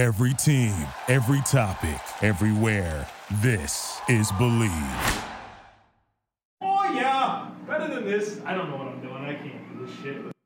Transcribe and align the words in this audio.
Every 0.00 0.32
team, 0.32 0.72
every 1.08 1.42
topic, 1.42 2.00
everywhere. 2.22 3.06
This 3.42 4.00
is 4.08 4.32
Bleav. 4.32 5.24
Oh 6.62 6.90
yeah, 6.94 7.50
better 7.66 7.86
than 7.94 8.06
this. 8.06 8.40
I 8.46 8.54
don't 8.54 8.70
know 8.70 8.78
what 8.78 8.86
I'm 8.86 9.02
doing. 9.02 9.22
I 9.26 9.34
can't 9.34 9.78
do 9.78 9.84
this 9.84 9.94
shit. 10.02 10.39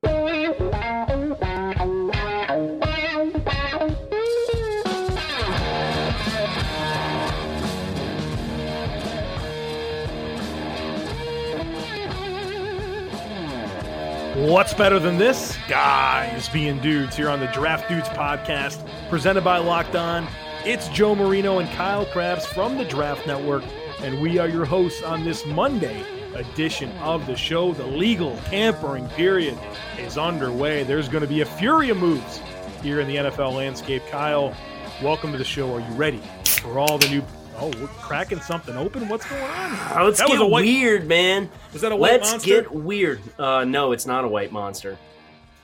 What's 14.45 14.75
better 14.75 14.99
than 14.99 15.17
this? 15.17 15.57
Guys 15.71 16.51
being 16.51 16.79
dudes 16.81 17.17
here 17.17 17.31
on 17.31 17.41
the 17.41 17.47
Draft 17.47 17.89
Dudes 17.89 18.11
podcast, 18.11 18.87
presented 19.09 19.43
by 19.43 19.57
Locked 19.57 19.97
On. 19.97 20.29
It's 20.67 20.87
Joe 20.89 21.15
Marino 21.15 21.61
and 21.61 21.71
Kyle 21.71 22.05
Crabbs 22.05 22.45
from 22.45 22.77
the 22.77 22.85
Draft 22.85 23.27
Network, 23.27 23.65
and 24.03 24.21
we 24.21 24.39
are 24.39 24.47
your 24.47 24.67
hosts 24.67 25.03
on 25.03 25.25
this 25.25 25.47
Monday 25.47 26.05
edition 26.35 26.93
of 26.99 27.27
the 27.27 27.35
show. 27.35 27.73
The 27.73 27.87
legal 27.87 28.37
tampering 28.51 29.09
period 29.09 29.59
is 29.99 30.19
underway. 30.19 30.83
There's 30.83 31.09
going 31.09 31.23
to 31.23 31.27
be 31.27 31.41
a 31.41 31.47
fury 31.47 31.89
of 31.89 31.97
moves 31.97 32.43
here 32.83 33.01
in 33.01 33.09
the 33.09 33.17
NFL 33.17 33.55
landscape. 33.55 34.03
Kyle, 34.11 34.55
welcome 35.03 35.33
to 35.33 35.39
the 35.39 35.45
show. 35.45 35.73
Are 35.73 35.81
you 35.81 35.95
ready 35.95 36.21
for 36.45 36.79
all 36.79 36.99
the 36.99 37.09
new? 37.09 37.23
Oh, 37.57 37.69
we're 37.81 37.87
cracking 37.87 38.41
something 38.41 38.77
open. 38.77 39.09
What's 39.09 39.27
going 39.29 39.43
on? 39.43 39.79
Oh, 39.99 40.05
let's 40.07 40.19
That 40.19 40.29
was 40.29 40.39
get 40.39 40.43
a 40.43 40.47
white- 40.47 40.65
weird, 40.65 41.07
man. 41.07 41.49
Was 41.73 41.83
that 41.83 41.93
a 41.93 41.97
white 41.97 42.21
monster? 42.21 42.33
Let's 42.33 42.45
get 42.45 42.73
weird. 42.73 43.21
Uh, 43.39 43.65
no, 43.65 43.93
it's 43.93 44.07
not 44.07 44.25
a 44.25 44.29
white 44.29 44.51
monster. 44.53 44.99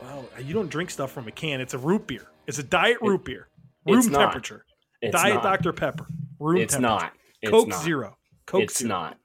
Wow, 0.00 0.24
you 0.42 0.54
don't 0.54 0.68
drink 0.70 0.90
stuff 0.90 1.10
from 1.12 1.26
a 1.28 1.32
can. 1.32 1.60
It's 1.60 1.74
a 1.74 1.78
root 1.78 2.06
beer. 2.06 2.26
It's 2.46 2.58
a 2.58 2.62
diet 2.62 2.98
root 3.02 3.24
beer. 3.24 3.48
Room 3.86 3.98
it's 3.98 4.06
not. 4.08 4.20
temperature. 4.20 4.64
It's 5.02 5.12
diet 5.12 5.34
not. 5.34 5.42
Dr. 5.42 5.72
Pepper. 5.72 6.06
Room 6.38 6.58
It's 6.58 6.74
temperature. 6.74 6.95
not. 7.04 7.12
It's 7.42 7.50
Coke 7.50 7.68
not. 7.68 7.82
Zero. 7.82 8.16
Coke 8.46 8.62
it's 8.62 8.78
Zero. 8.78 8.88
not. 8.88 9.18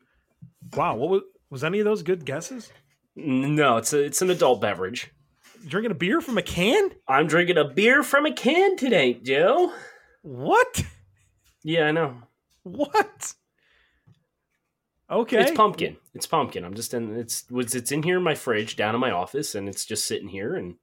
Wow, 0.76 0.96
what 0.96 1.10
was 1.10 1.22
was 1.50 1.64
any 1.64 1.80
of 1.80 1.86
those 1.86 2.02
good 2.04 2.26
guesses? 2.26 2.72
No, 3.16 3.78
it's 3.78 3.94
a, 3.94 4.04
it's 4.04 4.22
an 4.22 4.30
adult 4.30 4.60
beverage. 4.60 5.12
You 5.64 5.70
drinking 5.70 5.92
a 5.92 5.96
beer 5.96 6.20
from 6.20 6.38
a 6.38 6.42
can? 6.42 6.90
I'm 7.08 7.28
drinking 7.28 7.58
a 7.58 7.64
beer 7.66 8.04
from 8.04 8.26
a 8.26 8.34
can 8.34 8.76
today, 8.76 9.14
Joe. 9.14 9.72
What? 10.24 10.84
Yeah, 11.64 11.86
I 11.88 11.92
know. 11.92 12.18
What? 12.66 13.36
Okay. 15.10 15.42
It's 15.42 15.52
pumpkin. 15.52 15.98
It's 16.16 16.26
pumpkin. 16.26 16.66
I'm 16.66 16.74
just 16.74 16.96
in. 16.96 17.16
It's 17.16 17.50
was 17.52 17.76
it's 17.76 17.92
in 17.92 18.02
here 18.02 18.18
in 18.18 18.24
my 18.24 18.34
fridge 18.34 18.76
down 18.76 18.96
in 18.96 19.02
my 19.02 19.12
office, 19.12 19.54
and 19.54 19.70
it's 19.70 19.86
just 19.86 20.06
sitting 20.06 20.30
here 20.30 20.56
and 20.56 20.76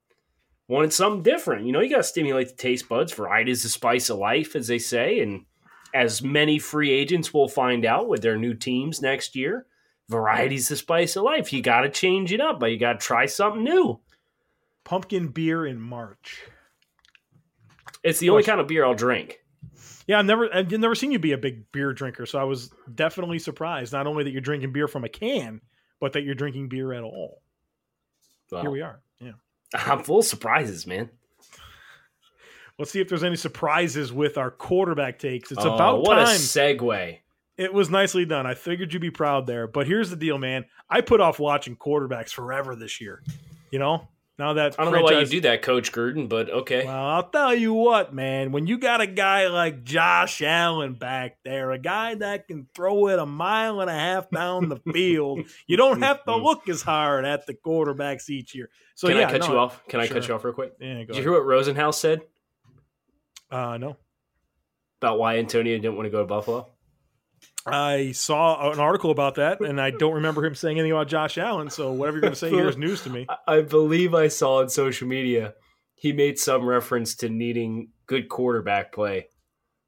wanted 0.68 0.92
something 0.92 1.24
different. 1.24 1.66
You 1.66 1.72
know, 1.72 1.80
you 1.80 1.90
got 1.90 1.96
to 1.96 2.02
stimulate 2.04 2.48
the 2.48 2.54
taste 2.54 2.88
buds. 2.88 3.12
Variety 3.12 3.50
is 3.50 3.64
the 3.64 3.68
spice 3.68 4.10
of 4.10 4.18
life, 4.18 4.54
as 4.54 4.68
they 4.68 4.78
say, 4.78 5.18
and 5.18 5.44
as 5.92 6.22
many 6.22 6.60
free 6.60 6.92
agents 6.92 7.34
will 7.34 7.48
find 7.48 7.84
out 7.84 8.08
with 8.08 8.22
their 8.22 8.38
new 8.38 8.54
teams 8.54 9.02
next 9.02 9.34
year. 9.34 9.66
Variety's 10.08 10.68
the 10.68 10.76
spice 10.76 11.16
of 11.16 11.24
life. 11.24 11.52
You 11.52 11.60
got 11.60 11.80
to 11.80 11.90
change 11.90 12.32
it 12.32 12.40
up, 12.40 12.60
but 12.60 12.70
you 12.70 12.78
got 12.78 13.00
to 13.00 13.04
try 13.06 13.26
something 13.26 13.64
new. 13.64 14.00
Pumpkin 14.84 15.28
beer 15.28 15.66
in 15.66 15.80
March. 15.80 16.42
It's 18.04 18.20
the 18.20 18.30
only 18.30 18.44
kind 18.44 18.60
of 18.60 18.68
beer 18.68 18.84
I'll 18.84 18.94
drink. 18.94 19.41
Yeah, 20.06 20.18
I've 20.18 20.24
never 20.26 20.52
I've 20.54 20.70
never 20.70 20.94
seen 20.94 21.12
you 21.12 21.18
be 21.18 21.32
a 21.32 21.38
big 21.38 21.70
beer 21.72 21.92
drinker, 21.92 22.26
so 22.26 22.38
I 22.38 22.44
was 22.44 22.70
definitely 22.94 23.38
surprised 23.38 23.92
not 23.92 24.06
only 24.06 24.24
that 24.24 24.30
you're 24.30 24.40
drinking 24.40 24.72
beer 24.72 24.88
from 24.88 25.04
a 25.04 25.08
can, 25.08 25.60
but 26.00 26.12
that 26.14 26.22
you're 26.22 26.34
drinking 26.34 26.68
beer 26.68 26.92
at 26.92 27.02
all. 27.02 27.40
Here 28.50 28.70
we 28.70 28.82
are. 28.82 29.00
Yeah. 29.20 29.32
I'm 29.74 30.02
full 30.02 30.18
of 30.18 30.24
surprises, 30.26 30.86
man. 30.86 31.08
Let's 32.78 32.90
see 32.90 33.00
if 33.00 33.08
there's 33.08 33.22
any 33.24 33.36
surprises 33.36 34.12
with 34.12 34.38
our 34.38 34.50
quarterback 34.50 35.18
takes. 35.18 35.52
It's 35.52 35.64
Oh, 35.64 35.74
about 35.74 36.00
what 36.00 36.14
time. 36.16 36.26
a 36.26 36.30
segue. 36.38 37.18
It 37.58 37.72
was 37.72 37.90
nicely 37.90 38.24
done. 38.24 38.46
I 38.46 38.54
figured 38.54 38.92
you'd 38.92 39.00
be 39.00 39.10
proud 39.10 39.46
there. 39.46 39.66
But 39.68 39.86
here's 39.86 40.10
the 40.10 40.16
deal, 40.16 40.38
man. 40.38 40.64
I 40.90 41.00
put 41.02 41.20
off 41.20 41.38
watching 41.38 41.76
quarterbacks 41.76 42.30
forever 42.30 42.74
this 42.74 43.00
year. 43.00 43.22
You 43.70 43.78
know, 43.78 44.08
now 44.38 44.54
that 44.54 44.74
I 44.78 44.84
don't 44.84 44.94
know 44.94 45.02
why 45.02 45.20
you 45.20 45.26
do 45.26 45.40
that, 45.42 45.62
Coach 45.62 45.92
Gruden, 45.92 46.28
but 46.28 46.48
okay. 46.50 46.84
Well, 46.86 47.04
I'll 47.06 47.28
tell 47.28 47.54
you 47.54 47.74
what, 47.74 48.14
man. 48.14 48.50
When 48.50 48.66
you 48.66 48.78
got 48.78 49.00
a 49.02 49.06
guy 49.06 49.46
like 49.48 49.84
Josh 49.84 50.40
Allen 50.42 50.94
back 50.94 51.36
there, 51.44 51.70
a 51.70 51.78
guy 51.78 52.14
that 52.14 52.48
can 52.48 52.66
throw 52.74 53.08
it 53.08 53.18
a 53.18 53.26
mile 53.26 53.80
and 53.80 53.90
a 53.90 53.94
half 53.94 54.30
down 54.30 54.68
the 54.70 54.80
field, 54.92 55.40
you 55.66 55.76
don't 55.76 56.00
have 56.02 56.24
to 56.24 56.34
look 56.42 56.68
as 56.68 56.80
hard 56.82 57.24
at 57.26 57.46
the 57.46 57.54
quarterbacks 57.54 58.30
each 58.30 58.54
year. 58.54 58.70
So 58.94 59.08
Can 59.08 59.18
yeah, 59.18 59.28
I 59.28 59.30
cut 59.30 59.42
no, 59.42 59.48
you 59.52 59.58
off? 59.58 59.86
Can 59.86 60.00
I 60.00 60.08
cut 60.08 60.26
you 60.26 60.34
off 60.34 60.44
real 60.44 60.54
quick? 60.54 60.72
Yeah, 60.80 60.94
go 60.94 60.98
Did 60.98 61.08
you 61.08 61.12
ahead. 61.14 61.22
hear 61.24 61.32
what 61.32 61.42
Rosenhaus 61.42 61.94
said 61.94 62.22
Uh, 63.50 63.76
no. 63.76 63.96
about 65.00 65.18
why 65.18 65.36
Antonio 65.38 65.76
didn't 65.76 65.94
want 65.96 66.06
to 66.06 66.10
go 66.10 66.20
to 66.20 66.26
Buffalo? 66.26 66.68
I 67.66 68.12
saw 68.12 68.70
an 68.72 68.80
article 68.80 69.10
about 69.10 69.36
that, 69.36 69.60
and 69.60 69.80
I 69.80 69.90
don't 69.90 70.14
remember 70.14 70.44
him 70.44 70.54
saying 70.54 70.78
anything 70.78 70.92
about 70.92 71.08
Josh 71.08 71.38
Allen. 71.38 71.70
So 71.70 71.92
whatever 71.92 72.16
you're 72.16 72.22
going 72.22 72.32
to 72.32 72.38
say 72.38 72.50
here 72.50 72.68
is 72.68 72.76
news 72.76 73.02
to 73.02 73.10
me. 73.10 73.26
I- 73.46 73.58
I 73.58 73.62
believe 73.62 74.14
I 74.14 74.28
saw 74.28 74.60
on 74.60 74.68
social 74.68 75.06
media 75.06 75.54
he 75.94 76.12
made 76.12 76.36
some 76.38 76.64
reference 76.66 77.14
to 77.16 77.28
needing 77.28 77.90
good 78.06 78.28
quarterback 78.28 78.92
play 78.92 79.28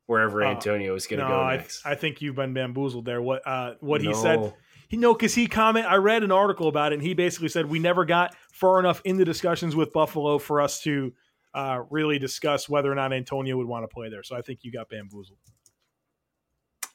wherever 0.06 0.44
Oh, 0.44 0.48
Antonio 0.48 0.94
is 0.94 1.06
going 1.08 1.18
to 1.18 1.24
No, 1.24 1.34
go 1.34 1.40
I, 1.40 1.56
next. 1.56 1.84
I 1.84 1.96
think 1.96 2.22
you've 2.22 2.36
been 2.36 2.54
bamboozled 2.54 3.04
there. 3.04 3.20
What 3.20 3.44
uh, 3.46 3.74
what 3.80 4.00
he 4.00 4.14
said 4.14 4.52
He 4.88 4.96
no, 4.96 5.12
because 5.14 5.34
he 5.34 5.48
comment. 5.48 5.86
I 5.86 5.96
read 5.96 6.22
an 6.22 6.30
article 6.30 6.68
about 6.68 6.92
it, 6.92 6.96
and 6.96 7.02
he 7.02 7.14
basically 7.14 7.48
said 7.48 7.66
we 7.66 7.80
never 7.80 8.04
got 8.04 8.36
far 8.52 8.78
enough 8.78 9.02
in 9.04 9.16
the 9.16 9.24
discussions 9.24 9.74
with 9.74 9.92
Buffalo 9.92 10.38
for 10.38 10.60
us 10.60 10.80
to 10.82 11.12
uh, 11.54 11.80
really 11.90 12.18
discuss 12.20 12.68
whether 12.68 12.92
or 12.92 12.94
not 12.94 13.12
Antonio 13.12 13.56
would 13.56 13.66
want 13.66 13.82
to 13.82 13.88
play 13.88 14.08
there. 14.08 14.22
So 14.22 14.36
I 14.36 14.42
think 14.42 14.60
you 14.62 14.70
got 14.70 14.88
bamboozled. 14.88 15.38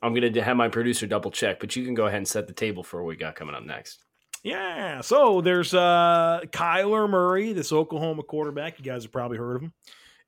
I'm 0.02 0.14
going 0.14 0.34
to 0.34 0.42
have 0.42 0.58
my 0.58 0.70
producer 0.70 1.08
double 1.08 1.32
check, 1.32 1.60
but 1.60 1.76
you 1.76 1.84
can 1.84 1.94
go 1.94 2.08
ahead 2.08 2.18
and 2.18 2.28
set 2.28 2.48
the 2.48 2.54
table 2.54 2.84
for 2.84 3.04
what 3.04 3.10
we 3.10 3.16
got 3.16 3.36
coming 3.36 3.56
up 3.56 3.64
next. 3.64 4.04
Yeah. 4.44 5.02
So 5.02 5.42
there's 5.42 5.74
uh, 5.74 6.42
Kyler 6.48 7.10
Murray, 7.10 7.52
this 7.52 7.74
Oklahoma 7.74 8.24
quarterback. 8.24 8.80
You 8.80 8.86
guys 8.86 9.04
have 9.04 9.12
probably 9.12 9.38
heard 9.38 9.58
of 9.58 9.62
him, 9.64 9.74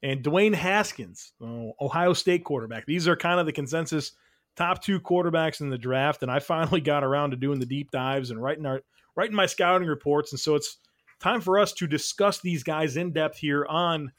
and 0.04 0.24
Dwayne 0.24 0.54
Haskins, 0.54 1.32
oh, 1.42 1.74
Ohio 1.80 2.14
State 2.14 2.44
quarterback. 2.44 2.86
These 2.86 3.08
are 3.08 3.16
kind 3.16 3.40
of 3.40 3.46
the 3.46 3.54
consensus 3.54 4.12
top 4.56 4.82
two 4.82 5.00
quarterbacks 5.00 5.62
in 5.62 5.70
the 5.70 5.78
draft. 5.78 6.24
And 6.24 6.32
I 6.32 6.40
finally 6.40 6.82
got 6.82 7.04
around 7.04 7.32
to 7.32 7.38
doing 7.38 7.60
the 7.60 7.66
deep 7.66 7.92
dives 7.92 8.32
and 8.32 8.42
writing 8.42 8.66
our 8.66 8.82
writing 9.16 9.36
my 9.36 9.46
scouting 9.46 9.88
reports. 9.88 10.32
And 10.32 10.40
so 10.40 10.56
it's 10.56 10.78
time 11.20 11.42
for 11.42 11.60
us 11.60 11.74
to 11.74 11.88
discuss 11.88 12.40
these 12.40 12.64
guys 12.64 12.98
in 12.98 13.12
depth 13.12 13.38
here 13.38 13.66
on 13.66 14.12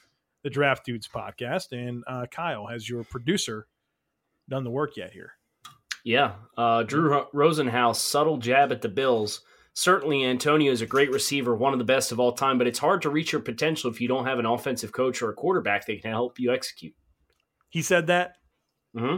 the 0.42 0.50
Draft 0.50 0.84
Dudes 0.84 1.08
podcast. 1.08 1.72
And 1.72 2.04
uh, 2.06 2.26
Kyle, 2.30 2.66
has 2.66 2.88
your 2.88 3.04
producer 3.04 3.66
done 4.48 4.64
the 4.64 4.70
work 4.70 4.96
yet 4.96 5.12
here? 5.12 5.32
Yeah, 6.04 6.34
uh, 6.56 6.82
Drew 6.82 7.24
Rosenhaus, 7.32 7.96
subtle 7.96 8.38
jab 8.38 8.72
at 8.72 8.82
the 8.82 8.88
Bills. 8.88 9.42
Certainly, 9.74 10.24
Antonio 10.24 10.70
is 10.72 10.82
a 10.82 10.86
great 10.86 11.10
receiver, 11.10 11.54
one 11.54 11.72
of 11.72 11.78
the 11.78 11.84
best 11.84 12.12
of 12.12 12.20
all 12.20 12.32
time, 12.32 12.58
but 12.58 12.66
it's 12.66 12.78
hard 12.78 13.02
to 13.02 13.10
reach 13.10 13.32
your 13.32 13.40
potential 13.40 13.90
if 13.90 14.00
you 14.00 14.08
don't 14.08 14.26
have 14.26 14.38
an 14.38 14.46
offensive 14.46 14.92
coach 14.92 15.22
or 15.22 15.30
a 15.30 15.34
quarterback 15.34 15.86
that 15.86 16.02
can 16.02 16.10
help 16.10 16.38
you 16.38 16.52
execute. 16.52 16.94
He 17.70 17.82
said 17.82 18.08
that. 18.08 18.34
hmm 18.94 19.16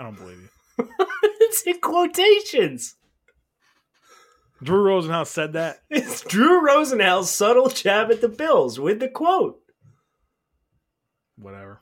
I 0.00 0.04
don't 0.04 0.16
believe 0.16 0.38
you. 0.38 0.88
it's 1.22 1.62
in 1.62 1.80
quotations. 1.80 2.94
Drew 4.62 4.84
Rosenhaus 4.84 5.26
said 5.26 5.52
that. 5.54 5.80
It's 5.90 6.22
Drew 6.22 6.64
Rosenhaus' 6.66 7.26
subtle 7.26 7.68
jab 7.68 8.10
at 8.10 8.20
the 8.20 8.28
Bills 8.28 8.78
with 8.78 9.00
the 9.00 9.08
quote. 9.08 9.60
Whatever. 11.36 11.80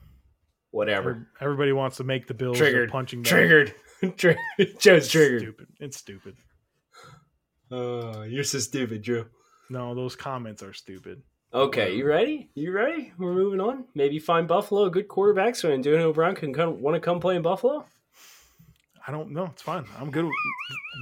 Whatever. 0.76 1.26
Everybody 1.40 1.72
wants 1.72 1.96
to 1.96 2.04
make 2.04 2.26
the 2.26 2.34
Bills 2.34 2.58
Triggered. 2.58 2.90
punching 2.90 3.22
bag. 3.22 3.30
Triggered. 3.30 3.74
Triggered. 4.18 4.78
Joe's 4.78 5.08
triggered. 5.08 5.40
Stupid. 5.40 5.68
It's 5.80 5.96
stupid. 5.96 6.36
Uh, 7.72 7.74
oh, 7.74 8.22
you're 8.24 8.44
so 8.44 8.58
stupid, 8.58 9.00
Drew. 9.00 9.24
No, 9.70 9.94
those 9.94 10.14
comments 10.14 10.62
are 10.62 10.74
stupid. 10.74 11.22
Okay, 11.54 11.96
you 11.96 12.06
ready? 12.06 12.50
You 12.54 12.72
ready? 12.72 13.10
We're 13.16 13.32
moving 13.32 13.58
on. 13.58 13.86
Maybe 13.94 14.18
find 14.18 14.46
Buffalo 14.46 14.84
a 14.84 14.90
good 14.90 15.08
quarterback 15.08 15.56
so 15.56 15.72
Antonio 15.72 16.12
Brown 16.12 16.34
can 16.34 16.52
come, 16.52 16.82
want 16.82 16.94
to 16.94 17.00
come 17.00 17.20
play 17.20 17.36
in 17.36 17.42
Buffalo. 17.42 17.86
I 19.06 19.12
don't 19.12 19.30
know. 19.30 19.46
It's 19.46 19.62
fine. 19.62 19.86
I'm 19.98 20.10
good. 20.10 20.26
With, 20.26 20.34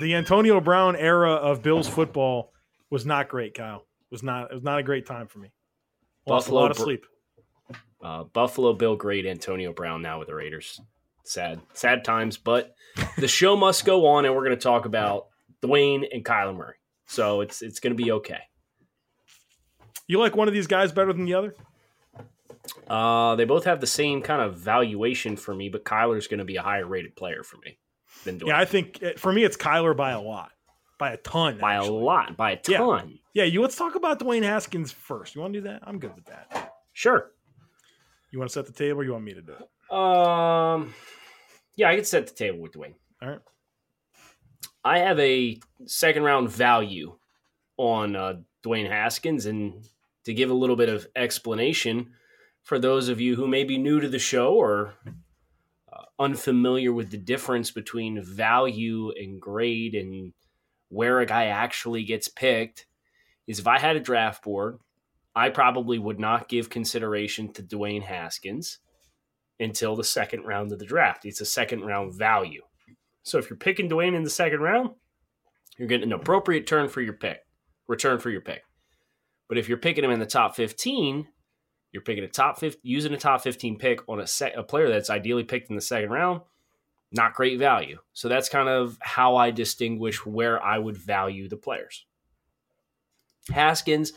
the 0.02 0.14
Antonio 0.14 0.60
Brown 0.60 0.94
era 0.94 1.32
of 1.32 1.64
Bills 1.64 1.88
football 1.88 2.52
was 2.90 3.04
not 3.04 3.28
great. 3.28 3.54
Kyle 3.54 3.84
was 4.12 4.22
not. 4.22 4.52
It 4.52 4.54
was 4.54 4.62
not 4.62 4.78
a 4.78 4.84
great 4.84 5.04
time 5.04 5.26
for 5.26 5.40
me. 5.40 5.50
Lost 6.28 6.46
Buffalo 6.46 6.60
a 6.60 6.62
lot 6.62 6.70
of 6.70 6.76
sleep. 6.76 7.06
Uh, 8.04 8.24
Buffalo 8.24 8.74
Bill 8.74 8.96
great 8.96 9.24
Antonio 9.26 9.72
Brown 9.72 10.02
now 10.02 10.18
with 10.18 10.28
the 10.28 10.34
Raiders. 10.34 10.80
Sad, 11.24 11.60
sad 11.72 12.04
times, 12.04 12.36
but 12.36 12.74
the 13.16 13.26
show 13.26 13.56
must 13.56 13.86
go 13.86 14.06
on, 14.06 14.26
and 14.26 14.34
we're 14.34 14.44
going 14.44 14.56
to 14.56 14.62
talk 14.62 14.84
about 14.84 15.28
Dwayne 15.62 16.04
and 16.12 16.22
Kyler 16.22 16.54
Murray. 16.54 16.76
So 17.06 17.40
it's 17.40 17.62
it's 17.62 17.80
going 17.80 17.96
to 17.96 18.02
be 18.02 18.12
okay. 18.12 18.40
You 20.06 20.18
like 20.18 20.36
one 20.36 20.48
of 20.48 20.54
these 20.54 20.66
guys 20.66 20.92
better 20.92 21.14
than 21.14 21.24
the 21.24 21.32
other? 21.34 21.54
Uh, 22.88 23.36
they 23.36 23.44
both 23.46 23.64
have 23.64 23.80
the 23.80 23.86
same 23.86 24.20
kind 24.22 24.42
of 24.42 24.56
valuation 24.58 25.36
for 25.36 25.54
me, 25.54 25.70
but 25.70 25.84
Kyler's 25.84 26.26
going 26.26 26.38
to 26.38 26.44
be 26.44 26.56
a 26.56 26.62
higher 26.62 26.86
rated 26.86 27.16
player 27.16 27.42
for 27.42 27.56
me 27.64 27.78
than 28.24 28.38
Dwayne 28.38 28.48
Yeah, 28.48 28.58
I 28.58 28.64
think 28.66 29.02
uh, 29.02 29.12
for 29.16 29.32
me 29.32 29.44
it's 29.44 29.56
Kyler 29.56 29.96
by 29.96 30.10
a 30.12 30.20
lot, 30.20 30.50
by 30.98 31.12
a 31.12 31.16
ton. 31.16 31.58
by 31.58 31.74
a 31.74 31.84
lot, 31.84 32.36
by 32.36 32.52
a 32.52 32.58
Yeah. 32.68 32.78
ton. 32.78 33.18
Yeah, 33.32 33.44
you 33.44 33.62
let's 33.62 33.76
talk 33.76 33.94
about 33.94 34.18
Dwayne 34.20 34.42
Haskins 34.42 34.92
first. 34.92 35.34
You 35.34 35.40
want 35.40 35.54
to 35.54 35.60
do 35.60 35.68
that? 35.68 35.80
I'm 35.86 35.98
good 35.98 36.14
with 36.14 36.26
that. 36.26 36.74
Sure. 36.92 37.30
You 38.34 38.40
want 38.40 38.50
to 38.50 38.54
set 38.54 38.66
the 38.66 38.72
table 38.72 39.00
or 39.00 39.04
you 39.04 39.12
want 39.12 39.22
me 39.22 39.34
to 39.34 39.42
do 39.42 39.52
it? 39.52 39.96
Um, 39.96 40.92
yeah, 41.76 41.88
I 41.88 41.94
could 41.94 42.04
set 42.04 42.26
the 42.26 42.34
table 42.34 42.58
with 42.58 42.72
Dwayne. 42.72 42.94
All 43.22 43.28
right. 43.28 43.38
I 44.84 44.98
have 44.98 45.20
a 45.20 45.60
second 45.86 46.24
round 46.24 46.50
value 46.50 47.16
on 47.76 48.16
uh, 48.16 48.40
Dwayne 48.64 48.88
Haskins, 48.88 49.46
and 49.46 49.86
to 50.24 50.34
give 50.34 50.50
a 50.50 50.54
little 50.54 50.74
bit 50.74 50.88
of 50.88 51.06
explanation 51.14 52.10
for 52.64 52.80
those 52.80 53.08
of 53.08 53.20
you 53.20 53.36
who 53.36 53.46
may 53.46 53.62
be 53.62 53.78
new 53.78 54.00
to 54.00 54.08
the 54.08 54.18
show 54.18 54.54
or 54.54 54.94
uh, 55.92 56.02
unfamiliar 56.18 56.92
with 56.92 57.12
the 57.12 57.18
difference 57.18 57.70
between 57.70 58.20
value 58.20 59.12
and 59.12 59.40
grade 59.40 59.94
and 59.94 60.32
where 60.88 61.20
a 61.20 61.26
guy 61.26 61.44
actually 61.44 62.02
gets 62.02 62.26
picked, 62.26 62.86
is 63.46 63.60
if 63.60 63.68
I 63.68 63.78
had 63.78 63.94
a 63.94 64.00
draft 64.00 64.42
board, 64.42 64.80
I 65.34 65.48
probably 65.48 65.98
would 65.98 66.20
not 66.20 66.48
give 66.48 66.70
consideration 66.70 67.52
to 67.54 67.62
Dwayne 67.62 68.02
Haskins 68.02 68.78
until 69.58 69.96
the 69.96 70.04
second 70.04 70.44
round 70.44 70.72
of 70.72 70.78
the 70.78 70.84
draft. 70.84 71.24
It's 71.24 71.40
a 71.40 71.46
second 71.46 71.82
round 71.82 72.14
value. 72.14 72.62
So 73.22 73.38
if 73.38 73.48
you're 73.50 73.56
picking 73.56 73.88
Dwayne 73.88 74.14
in 74.14 74.22
the 74.22 74.30
second 74.30 74.60
round, 74.60 74.90
you're 75.78 75.88
getting 75.88 76.12
an 76.12 76.20
appropriate 76.20 76.66
turn 76.66 76.88
for 76.88 77.00
your 77.00 77.14
pick, 77.14 77.40
return 77.88 78.18
for 78.18 78.30
your 78.30 78.40
pick. 78.40 78.62
But 79.48 79.58
if 79.58 79.68
you're 79.68 79.78
picking 79.78 80.04
him 80.04 80.10
in 80.10 80.20
the 80.20 80.26
top 80.26 80.54
15, 80.54 81.26
you're 81.92 82.02
picking 82.02 82.24
a 82.24 82.28
top 82.28 82.58
50, 82.58 82.80
using 82.82 83.12
a 83.12 83.16
top 83.16 83.40
15 83.42 83.78
pick 83.78 84.00
on 84.08 84.20
a, 84.20 84.26
set, 84.26 84.56
a 84.56 84.62
player 84.62 84.88
that's 84.88 85.10
ideally 85.10 85.44
picked 85.44 85.70
in 85.70 85.76
the 85.76 85.82
second 85.82 86.10
round, 86.10 86.42
not 87.12 87.34
great 87.34 87.58
value. 87.58 87.98
So 88.12 88.28
that's 88.28 88.48
kind 88.48 88.68
of 88.68 88.98
how 89.00 89.36
I 89.36 89.50
distinguish 89.50 90.24
where 90.24 90.62
I 90.62 90.78
would 90.78 90.96
value 90.96 91.48
the 91.48 91.56
players. 91.56 92.04
Haskins, 93.50 94.12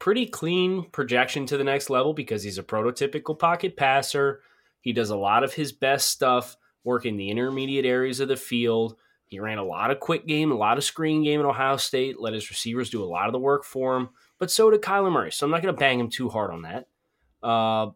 pretty 0.00 0.26
clean 0.26 0.90
projection 0.90 1.46
to 1.46 1.56
the 1.56 1.62
next 1.62 1.90
level 1.90 2.12
because 2.12 2.42
he's 2.42 2.58
a 2.58 2.62
prototypical 2.64 3.38
pocket 3.38 3.76
passer. 3.76 4.40
He 4.80 4.92
does 4.92 5.10
a 5.10 5.16
lot 5.16 5.44
of 5.44 5.52
his 5.52 5.70
best 5.70 6.08
stuff 6.08 6.56
working 6.82 7.16
the 7.16 7.30
intermediate 7.30 7.84
areas 7.84 8.18
of 8.18 8.28
the 8.28 8.36
field. 8.36 8.96
He 9.26 9.38
ran 9.38 9.58
a 9.58 9.64
lot 9.64 9.92
of 9.92 10.00
quick 10.00 10.26
game, 10.26 10.50
a 10.50 10.56
lot 10.56 10.78
of 10.78 10.82
screen 10.82 11.22
game 11.22 11.38
at 11.38 11.46
Ohio 11.46 11.76
State, 11.76 12.18
let 12.18 12.32
his 12.32 12.50
receivers 12.50 12.90
do 12.90 13.04
a 13.04 13.06
lot 13.06 13.26
of 13.26 13.32
the 13.32 13.38
work 13.38 13.64
for 13.64 13.96
him, 13.96 14.08
but 14.40 14.50
so 14.50 14.70
did 14.70 14.80
Kyler 14.80 15.12
Murray. 15.12 15.30
So 15.30 15.46
I'm 15.46 15.52
not 15.52 15.62
going 15.62 15.72
to 15.72 15.78
bang 15.78 16.00
him 16.00 16.08
too 16.08 16.28
hard 16.28 16.50
on 16.50 16.62
that. 16.62 16.88
Uh, 17.42 17.90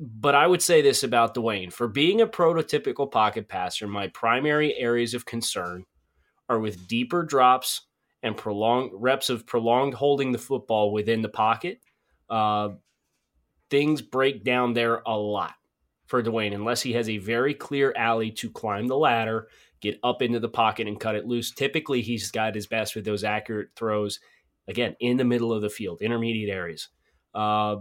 but 0.00 0.34
I 0.34 0.46
would 0.46 0.62
say 0.62 0.82
this 0.82 1.04
about 1.04 1.34
Dwayne 1.34 1.72
for 1.72 1.86
being 1.86 2.20
a 2.20 2.26
prototypical 2.26 3.10
pocket 3.10 3.48
passer, 3.48 3.86
my 3.86 4.08
primary 4.08 4.74
areas 4.74 5.14
of 5.14 5.24
concern 5.24 5.84
are 6.48 6.58
with 6.58 6.88
deeper 6.88 7.22
drops 7.22 7.82
and 8.26 8.36
prolonged 8.36 8.90
reps 8.92 9.30
of 9.30 9.46
prolonged 9.46 9.94
holding 9.94 10.32
the 10.32 10.38
football 10.38 10.92
within 10.92 11.22
the 11.22 11.28
pocket. 11.28 11.80
Uh, 12.28 12.70
things 13.70 14.02
break 14.02 14.44
down 14.44 14.74
there 14.74 15.00
a 15.06 15.16
lot 15.16 15.54
for 16.06 16.22
Dwayne 16.22 16.54
unless 16.54 16.82
he 16.82 16.92
has 16.94 17.08
a 17.08 17.18
very 17.18 17.54
clear 17.54 17.94
alley 17.96 18.30
to 18.32 18.50
climb 18.50 18.88
the 18.88 18.96
ladder, 18.96 19.48
get 19.80 19.98
up 20.02 20.22
into 20.22 20.40
the 20.40 20.48
pocket, 20.48 20.88
and 20.88 20.98
cut 20.98 21.14
it 21.14 21.26
loose. 21.26 21.52
Typically, 21.52 22.02
he's 22.02 22.30
got 22.32 22.54
his 22.54 22.66
best 22.66 22.96
with 22.96 23.04
those 23.04 23.22
accurate 23.24 23.68
throws, 23.76 24.18
again, 24.68 24.96
in 25.00 25.16
the 25.16 25.24
middle 25.24 25.52
of 25.52 25.62
the 25.62 25.70
field, 25.70 26.02
intermediate 26.02 26.50
areas. 26.50 26.88
Uh, 27.32 27.76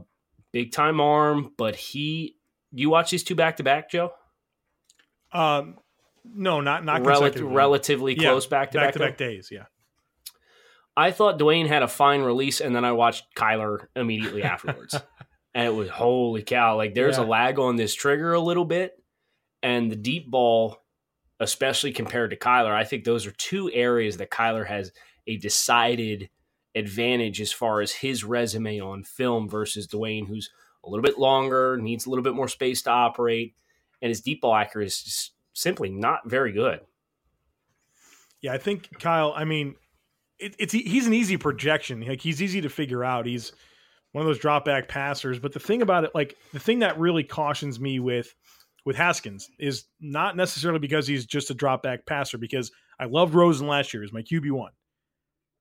big 0.52 0.72
time 0.72 1.02
arm, 1.02 1.52
but 1.58 1.76
he. 1.76 2.36
You 2.72 2.90
watch 2.90 3.10
these 3.10 3.24
two 3.24 3.36
back 3.36 3.58
to 3.58 3.64
back, 3.64 3.90
Joe? 3.90 4.12
Um, 5.32 5.78
no, 6.24 6.62
not 6.62 6.84
not 6.84 7.06
Rel- 7.06 7.22
consecutively. 7.22 7.56
relatively 7.56 8.14
Yeah, 8.16 8.30
close 8.30 8.48
back 8.48 8.72
to 8.72 8.78
back. 8.78 8.88
back 8.88 8.94
to 8.94 9.00
back 9.00 9.18
days. 9.18 9.50
Yeah. 9.52 9.66
I 10.98 11.12
thought 11.12 11.40
Dwayne 11.40 11.68
had 11.68 11.84
a 11.84 11.88
fine 11.88 12.22
release, 12.22 12.62
and 12.62 12.76
then 12.76 12.86
I 12.86 12.94
watched 12.94 13.26
Kyler 13.36 13.88
immediately 13.96 14.44
afterwards. 14.54 14.96
and 15.54 15.68
it 15.68 15.74
was 15.76 15.90
holy 15.90 16.42
cow. 16.44 16.78
Like 16.78 16.94
there's 16.94 17.18
a 17.18 17.24
lag 17.24 17.60
on 17.60 17.76
this 17.76 17.94
trigger 17.94 18.34
a 18.34 18.40
little 18.40 18.66
bit. 18.66 18.94
And 19.64 19.92
the 19.92 19.96
deep 19.96 20.30
ball, 20.30 20.78
especially 21.40 21.92
compared 21.92 22.30
to 22.30 22.38
Kyler, 22.38 22.74
I 22.74 22.84
think 22.84 23.04
those 23.04 23.26
are 23.26 23.32
two 23.32 23.72
areas 23.74 24.18
that 24.18 24.30
Kyler 24.30 24.68
has 24.68 24.92
a 25.28 25.38
decided 25.38 26.30
advantage 26.76 27.42
as 27.42 27.52
far 27.52 27.82
as 27.82 27.92
his 27.92 28.24
resume 28.24 28.80
on 28.80 29.04
film 29.04 29.50
versus 29.50 29.88
Dwayne, 29.88 30.28
who's 30.28 30.50
a 30.84 30.90
little 30.90 31.04
bit 31.04 31.18
longer, 31.18 31.78
needs 31.82 32.06
a 32.06 32.10
little 32.10 32.24
bit 32.24 32.36
more 32.36 32.48
space 32.48 32.84
to 32.84 32.92
operate, 32.92 33.56
and 34.02 34.10
his 34.10 34.22
deep 34.22 34.42
ball 34.42 34.54
accuracy 34.56 35.06
is 35.08 35.32
simply 35.54 35.90
not 35.90 36.30
very 36.30 36.52
good. 36.52 36.82
Yeah, 38.42 38.54
I 38.54 38.60
think 38.60 39.00
Kyle. 39.00 39.34
I 39.36 39.46
mean, 39.46 39.76
it, 40.40 40.56
it's 40.60 40.74
he's 40.74 41.08
an 41.08 41.14
easy 41.14 41.38
projection. 41.38 42.02
Like 42.02 42.22
he's 42.22 42.42
easy 42.42 42.62
to 42.62 42.70
figure 42.70 43.04
out. 43.04 43.26
He's 43.26 43.52
one 44.12 44.22
of 44.22 44.28
those 44.28 44.40
drop 44.40 44.66
back 44.66 44.88
passers. 44.88 45.40
But 45.40 45.54
the 45.54 45.60
thing 45.60 45.82
about 45.82 46.04
it, 46.04 46.12
like 46.14 46.36
the 46.54 46.60
thing 46.60 46.80
that 46.80 47.00
really 47.00 47.24
cautions 47.24 47.80
me 47.80 48.00
with 48.00 48.34
with 48.86 48.96
Haskins 48.96 49.50
is 49.60 49.86
not 50.00 50.38
necessarily 50.38 50.80
because 50.80 51.08
he's 51.08 51.26
just 51.26 51.50
a 51.50 51.56
drop 51.56 51.84
back 51.84 52.06
passer. 52.06 52.38
Because 52.38 52.72
I 53.00 53.06
loved 53.06 53.34
Rosen 53.34 53.68
last 53.68 53.94
year 53.94 54.04
as 54.04 54.14
my 54.14 54.22
QB 54.22 54.52
one. 54.52 54.72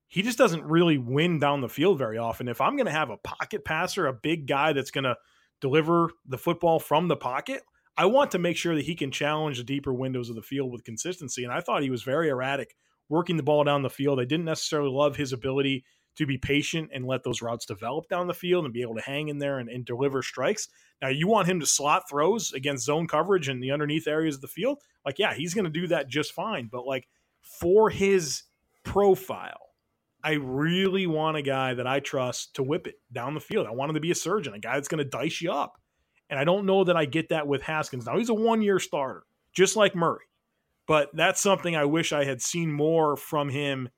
He 0.07 0.21
just 0.21 0.37
doesn't 0.37 0.63
really 0.63 0.97
win 0.97 1.39
down 1.39 1.61
the 1.61 1.69
field 1.69 1.97
very 1.97 2.17
often. 2.17 2.47
If 2.47 2.61
I'm 2.61 2.75
going 2.75 2.85
to 2.85 2.91
have 2.91 3.09
a 3.09 3.17
pocket 3.17 3.65
passer, 3.65 4.05
a 4.05 4.13
big 4.13 4.47
guy 4.47 4.71
that's 4.71 4.91
going 4.91 5.03
to 5.03 5.15
deliver 5.61 6.11
the 6.27 6.37
football 6.37 6.79
from 6.79 7.07
the 7.07 7.15
pocket, 7.15 7.63
I 7.97 8.05
want 8.05 8.31
to 8.31 8.39
make 8.39 8.55
sure 8.55 8.75
that 8.75 8.85
he 8.85 8.95
can 8.95 9.09
challenge 9.09 9.57
the 9.57 9.63
deeper 9.63 9.93
windows 9.93 10.29
of 10.29 10.35
the 10.35 10.41
field 10.43 10.71
with 10.71 10.83
consistency. 10.83 11.43
And 11.43 11.51
I 11.51 11.61
thought 11.61 11.81
he 11.81 11.89
was 11.89 12.03
very 12.03 12.29
erratic 12.29 12.75
working 13.09 13.37
the 13.37 13.43
ball 13.43 13.63
down 13.63 13.81
the 13.81 13.89
field. 13.89 14.19
I 14.19 14.25
didn't 14.25 14.45
necessarily 14.45 14.89
love 14.89 15.15
his 15.15 15.33
ability 15.33 15.85
to 16.15 16.25
be 16.25 16.37
patient 16.37 16.89
and 16.93 17.05
let 17.05 17.23
those 17.23 17.41
routes 17.41 17.65
develop 17.65 18.07
down 18.07 18.27
the 18.27 18.33
field 18.33 18.65
and 18.65 18.73
be 18.73 18.81
able 18.81 18.95
to 18.95 19.01
hang 19.01 19.27
in 19.27 19.37
there 19.37 19.59
and, 19.59 19.69
and 19.69 19.85
deliver 19.85 20.21
strikes. 20.21 20.69
Now, 21.01 21.09
you 21.09 21.27
want 21.27 21.49
him 21.49 21.59
to 21.59 21.65
slot 21.65 22.03
throws 22.09 22.53
against 22.53 22.85
zone 22.85 23.07
coverage 23.07 23.49
in 23.49 23.59
the 23.59 23.71
underneath 23.71 24.07
areas 24.07 24.35
of 24.35 24.41
the 24.41 24.47
field. 24.47 24.79
Like, 25.05 25.19
yeah, 25.19 25.33
he's 25.33 25.53
going 25.53 25.65
to 25.65 25.71
do 25.71 25.87
that 25.87 26.07
just 26.07 26.31
fine. 26.31 26.69
But, 26.71 26.85
like, 26.85 27.07
for 27.41 27.89
his 27.89 28.43
profile, 28.83 29.59
I 30.23 30.33
really 30.33 31.05
want 31.05 31.37
a 31.37 31.41
guy 31.41 31.73
that 31.73 31.85
I 31.85 31.99
trust 31.99 32.55
to 32.55 32.63
whip 32.63 32.87
it 32.87 32.95
down 33.11 33.33
the 33.33 33.39
field. 33.41 33.67
I 33.67 33.71
want 33.71 33.89
him 33.89 33.95
to 33.95 34.01
be 34.01 34.11
a 34.11 34.15
surgeon, 34.15 34.53
a 34.53 34.59
guy 34.59 34.75
that's 34.75 34.87
going 34.87 35.03
to 35.03 35.09
dice 35.09 35.41
you 35.41 35.51
up. 35.51 35.79
And 36.29 36.39
I 36.39 36.45
don't 36.45 36.65
know 36.65 36.85
that 36.85 36.97
I 36.97 37.05
get 37.05 37.29
that 37.29 37.47
with 37.47 37.61
Haskins. 37.61 38.05
Now, 38.05 38.17
he's 38.17 38.29
a 38.29 38.33
one 38.33 38.61
year 38.61 38.79
starter, 38.79 39.23
just 39.53 39.75
like 39.75 39.95
Murray. 39.95 40.25
But 40.87 41.09
that's 41.13 41.41
something 41.41 41.75
I 41.75 41.85
wish 41.85 42.13
I 42.13 42.25
had 42.25 42.41
seen 42.41 42.71
more 42.71 43.17
from 43.17 43.49
him 43.49 43.89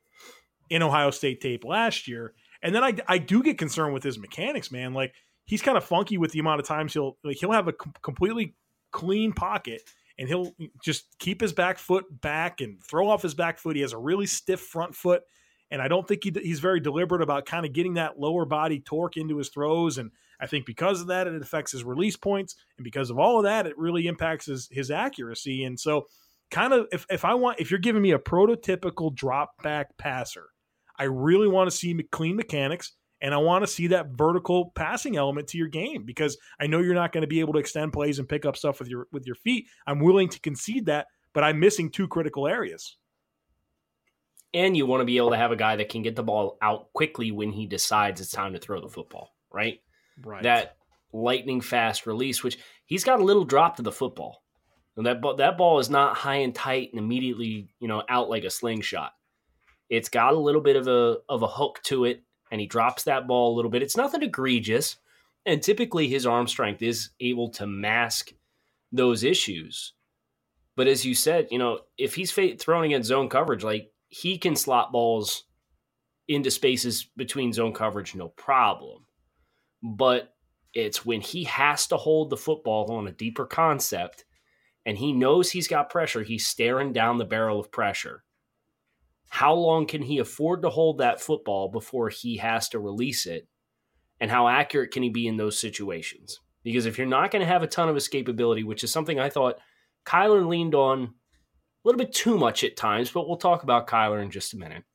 in 0.69 0.81
Ohio 0.81 1.11
State 1.11 1.41
tape 1.41 1.65
last 1.65 2.07
year. 2.07 2.33
And 2.61 2.73
then 2.73 2.83
I, 2.83 2.95
I 3.07 3.17
do 3.17 3.43
get 3.43 3.57
concerned 3.57 3.93
with 3.93 4.03
his 4.03 4.17
mechanics, 4.17 4.71
man. 4.71 4.93
Like 4.93 5.13
he's 5.45 5.61
kind 5.61 5.77
of 5.77 5.83
funky 5.83 6.17
with 6.17 6.31
the 6.31 6.39
amount 6.39 6.59
of 6.59 6.67
times 6.67 6.93
he'll 6.93 7.17
like 7.23 7.37
he'll 7.37 7.51
have 7.51 7.67
a 7.67 7.73
com- 7.73 7.93
completely 8.01 8.55
clean 8.91 9.33
pocket 9.33 9.81
and 10.17 10.27
he'll 10.27 10.53
just 10.83 11.05
keep 11.19 11.41
his 11.41 11.53
back 11.53 11.77
foot 11.77 12.05
back 12.21 12.61
and 12.61 12.83
throw 12.83 13.09
off 13.09 13.21
his 13.21 13.33
back 13.33 13.59
foot. 13.59 13.75
He 13.75 13.81
has 13.81 13.93
a 13.93 13.97
really 13.97 14.25
stiff 14.25 14.59
front 14.59 14.95
foot, 14.95 15.23
and 15.69 15.81
I 15.81 15.87
don't 15.87 16.07
think 16.07 16.23
he, 16.23 16.33
he's 16.41 16.59
very 16.59 16.79
deliberate 16.79 17.21
about 17.21 17.45
kind 17.45 17.65
of 17.65 17.73
getting 17.73 17.95
that 17.95 18.19
lower 18.19 18.45
body 18.45 18.79
torque 18.79 19.17
into 19.17 19.37
his 19.37 19.49
throws. 19.49 19.97
And 19.97 20.11
I 20.39 20.47
think 20.47 20.65
because 20.65 21.01
of 21.01 21.07
that, 21.07 21.27
it 21.27 21.41
affects 21.41 21.71
his 21.71 21.83
release 21.83 22.17
points, 22.17 22.55
and 22.77 22.83
because 22.83 23.09
of 23.09 23.19
all 23.19 23.37
of 23.37 23.43
that, 23.43 23.67
it 23.67 23.77
really 23.77 24.07
impacts 24.07 24.47
his 24.47 24.67
his 24.71 24.89
accuracy. 24.89 25.63
And 25.63 25.79
so, 25.79 26.07
kind 26.51 26.73
of 26.73 26.87
if 26.91 27.05
if 27.09 27.25
I 27.25 27.33
want 27.33 27.59
if 27.59 27.71
you're 27.71 27.79
giving 27.79 28.01
me 28.01 28.11
a 28.11 28.19
prototypical 28.19 29.13
drop 29.13 29.51
back 29.63 29.97
passer, 29.97 30.47
I 30.97 31.03
really 31.03 31.47
want 31.47 31.69
to 31.69 31.75
see 31.75 31.93
clean 32.11 32.35
mechanics. 32.35 32.93
And 33.19 33.33
I 33.33 33.37
want 33.37 33.63
to 33.63 33.67
see 33.67 33.87
that 33.87 34.09
vertical 34.11 34.71
passing 34.75 35.17
element 35.17 35.47
to 35.47 35.57
your 35.57 35.69
game 35.69 36.03
because 36.05 36.37
I 36.59 36.67
know 36.67 36.81
you're 36.81 36.93
not 36.93 37.11
going 37.11 37.23
to 37.23 37.27
be 37.27 37.39
able 37.39 37.53
to 37.53 37.59
extend 37.59 37.91
plays 37.91 38.19
and 38.19 38.29
pick 38.29 38.45
up 38.45 38.55
stuff 38.55 38.77
with 38.77 38.89
your 38.89 39.07
with 39.11 39.25
your 39.25 39.35
feet. 39.35 39.65
I'm 39.87 39.99
willing 39.99 40.29
to 40.29 40.39
concede 40.39 40.85
that, 40.85 41.07
but 41.33 41.43
I'm 41.43 41.59
missing 41.59 41.89
two 41.89 42.07
critical 42.07 42.47
areas. 42.47 42.95
And 44.53 44.77
you 44.77 44.85
want 44.85 45.01
to 45.01 45.05
be 45.05 45.17
able 45.17 45.31
to 45.31 45.37
have 45.37 45.51
a 45.51 45.55
guy 45.55 45.75
that 45.77 45.89
can 45.89 46.03
get 46.03 46.15
the 46.15 46.23
ball 46.23 46.57
out 46.61 46.93
quickly 46.93 47.31
when 47.31 47.51
he 47.51 47.65
decides 47.65 48.21
it's 48.21 48.31
time 48.31 48.53
to 48.53 48.59
throw 48.59 48.79
the 48.79 48.87
football, 48.87 49.33
right? 49.51 49.81
Right. 50.23 50.43
That 50.43 50.77
lightning 51.11 51.61
fast 51.61 52.05
release, 52.05 52.43
which 52.43 52.57
he's 52.85 53.03
got 53.03 53.19
a 53.19 53.23
little 53.23 53.45
drop 53.45 53.77
to 53.77 53.81
the 53.81 53.91
football. 53.91 54.43
And 54.97 55.05
that 55.05 55.21
ball, 55.21 55.35
that 55.35 55.57
ball 55.57 55.79
is 55.79 55.89
not 55.89 56.17
high 56.17 56.37
and 56.37 56.53
tight 56.53 56.89
and 56.91 56.99
immediately, 56.99 57.69
you 57.79 57.87
know, 57.87 58.03
out 58.09 58.29
like 58.29 58.43
a 58.43 58.49
slingshot. 58.49 59.13
It's 59.89 60.09
got 60.09 60.33
a 60.33 60.39
little 60.39 60.61
bit 60.61 60.75
of 60.75 60.87
a 60.87 61.17
of 61.29 61.43
a 61.43 61.47
hook 61.47 61.79
to 61.83 62.05
it, 62.05 62.23
and 62.51 62.59
he 62.59 62.67
drops 62.67 63.03
that 63.03 63.27
ball 63.27 63.53
a 63.53 63.55
little 63.55 63.71
bit. 63.71 63.83
It's 63.83 63.95
nothing 63.95 64.23
egregious, 64.23 64.97
and 65.45 65.61
typically 65.61 66.07
his 66.07 66.25
arm 66.25 66.47
strength 66.47 66.81
is 66.81 67.11
able 67.19 67.49
to 67.51 67.67
mask 67.67 68.33
those 68.91 69.23
issues. 69.23 69.93
But 70.75 70.87
as 70.87 71.05
you 71.05 71.15
said, 71.15 71.47
you 71.51 71.59
know, 71.59 71.81
if 71.97 72.15
he's 72.15 72.31
thrown 72.31 72.83
against 72.83 73.07
zone 73.07 73.29
coverage, 73.29 73.63
like 73.63 73.91
he 74.09 74.37
can 74.37 74.55
slot 74.55 74.91
balls 74.91 75.43
into 76.27 76.51
spaces 76.51 77.07
between 77.15 77.53
zone 77.53 77.73
coverage, 77.73 78.15
no 78.15 78.29
problem. 78.29 79.05
But 79.81 80.33
it's 80.73 81.05
when 81.05 81.21
he 81.21 81.45
has 81.45 81.87
to 81.87 81.97
hold 81.97 82.29
the 82.29 82.37
football 82.37 82.91
on 82.91 83.07
a 83.07 83.11
deeper 83.11 83.45
concept 83.45 84.25
and 84.87 84.97
he 84.97 85.11
knows 85.11 85.51
he's 85.51 85.67
got 85.67 85.89
pressure, 85.89 86.23
he's 86.23 86.47
staring 86.47 86.93
down 86.93 87.17
the 87.17 87.25
barrel 87.25 87.59
of 87.59 87.69
pressure. 87.69 88.23
How 89.27 89.53
long 89.53 89.85
can 89.85 90.01
he 90.01 90.19
afford 90.19 90.61
to 90.61 90.69
hold 90.69 90.99
that 90.99 91.19
football 91.19 91.67
before 91.67 92.07
he 92.07 92.37
has 92.37 92.69
to 92.69 92.79
release 92.79 93.25
it? 93.25 93.49
And 94.21 94.31
how 94.31 94.47
accurate 94.47 94.91
can 94.91 95.03
he 95.03 95.09
be 95.09 95.27
in 95.27 95.35
those 95.35 95.59
situations? 95.59 96.39
Because 96.63 96.85
if 96.85 96.97
you're 96.97 97.05
not 97.05 97.31
going 97.31 97.41
to 97.41 97.45
have 97.45 97.63
a 97.63 97.67
ton 97.67 97.89
of 97.89 97.97
escapability, 97.97 98.63
which 98.63 98.81
is 98.81 98.89
something 98.89 99.19
I 99.19 99.29
thought 99.29 99.59
Kyler 100.05 100.47
leaned 100.47 100.73
on 100.73 101.03
a 101.03 101.07
little 101.83 101.99
bit 101.99 102.13
too 102.13 102.37
much 102.37 102.63
at 102.63 102.77
times, 102.77 103.11
but 103.11 103.27
we'll 103.27 103.35
talk 103.35 103.63
about 103.63 103.87
Kyler 103.87 104.23
in 104.23 104.31
just 104.31 104.53
a 104.53 104.57
minute. 104.57 104.85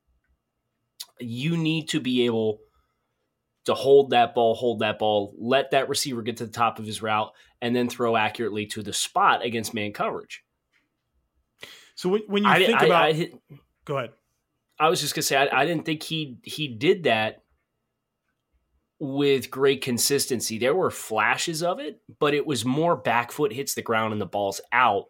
You 1.20 1.58
need 1.58 1.90
to 1.90 2.00
be 2.00 2.24
able 2.24 2.60
to 3.64 3.74
hold 3.74 4.10
that 4.10 4.34
ball, 4.34 4.54
hold 4.54 4.80
that 4.80 4.98
ball, 4.98 5.34
let 5.38 5.70
that 5.70 5.88
receiver 5.88 6.22
get 6.22 6.38
to 6.38 6.46
the 6.46 6.52
top 6.52 6.78
of 6.78 6.86
his 6.86 7.00
route, 7.02 7.32
and 7.60 7.74
then 7.76 7.88
throw 7.88 8.16
accurately 8.16 8.66
to 8.66 8.82
the 8.82 8.92
spot 8.92 9.44
against 9.44 9.72
man 9.74 9.92
coverage. 9.92 10.42
So 11.94 12.08
when, 12.08 12.22
when 12.26 12.42
you 12.42 12.50
I, 12.50 12.58
think 12.64 12.82
I- 12.82 12.86
about, 12.86 13.04
I- 13.14 13.32
go 13.84 13.98
ahead. 13.98 14.10
I 14.78 14.88
was 14.88 15.00
just 15.00 15.14
gonna 15.14 15.22
say 15.22 15.36
I, 15.36 15.60
I 15.62 15.64
didn't 15.66 15.84
think 15.84 16.02
he 16.02 16.38
he 16.42 16.66
did 16.66 17.04
that 17.04 17.42
with 18.98 19.50
great 19.50 19.80
consistency. 19.82 20.58
There 20.58 20.74
were 20.74 20.90
flashes 20.90 21.62
of 21.62 21.78
it, 21.78 22.00
but 22.18 22.34
it 22.34 22.46
was 22.46 22.64
more 22.64 22.96
back 22.96 23.30
foot 23.30 23.52
hits 23.52 23.74
the 23.74 23.82
ground 23.82 24.12
and 24.12 24.20
the 24.20 24.26
ball's 24.26 24.60
out 24.72 25.06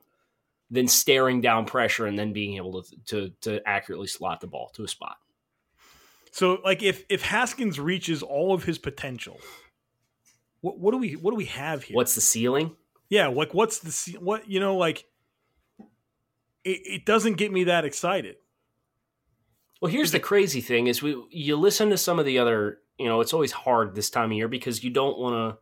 than 0.70 0.88
staring 0.88 1.40
down 1.40 1.64
pressure 1.64 2.06
and 2.06 2.18
then 2.18 2.32
being 2.34 2.56
able 2.56 2.82
to 2.82 2.96
to, 3.06 3.30
to 3.42 3.66
accurately 3.66 4.08
slot 4.08 4.40
the 4.40 4.46
ball 4.46 4.70
to 4.74 4.84
a 4.84 4.88
spot. 4.88 5.16
So 6.32 6.58
like 6.64 6.82
if 6.82 7.04
if 7.08 7.22
Haskins 7.22 7.78
reaches 7.78 8.22
all 8.22 8.52
of 8.52 8.64
his 8.64 8.78
potential, 8.78 9.38
what 10.60 10.78
what 10.78 10.90
do 10.90 10.98
we 10.98 11.12
what 11.12 11.30
do 11.30 11.36
we 11.36 11.46
have 11.46 11.84
here? 11.84 11.94
What's 11.94 12.14
the 12.14 12.20
ceiling? 12.20 12.76
yeah, 13.12 13.26
like 13.26 13.52
what's 13.52 13.80
the 13.80 13.92
ce- 13.92 14.18
what 14.18 14.48
you 14.48 14.58
know 14.58 14.74
like 14.74 15.04
it, 16.64 16.80
it 16.86 17.04
doesn't 17.04 17.34
get 17.34 17.52
me 17.52 17.64
that 17.64 17.84
excited. 17.84 18.36
Well, 19.82 19.92
here's 19.92 20.12
the 20.12 20.18
crazy 20.18 20.62
thing: 20.62 20.86
is 20.86 21.02
we 21.02 21.22
you 21.30 21.56
listen 21.56 21.90
to 21.90 21.98
some 21.98 22.18
of 22.18 22.24
the 22.24 22.38
other. 22.38 22.78
You 22.98 23.08
know, 23.08 23.20
it's 23.20 23.34
always 23.34 23.52
hard 23.52 23.94
this 23.94 24.08
time 24.08 24.30
of 24.30 24.36
year 24.38 24.48
because 24.48 24.82
you 24.82 24.88
don't 24.88 25.18
want 25.18 25.34
to. 25.34 25.58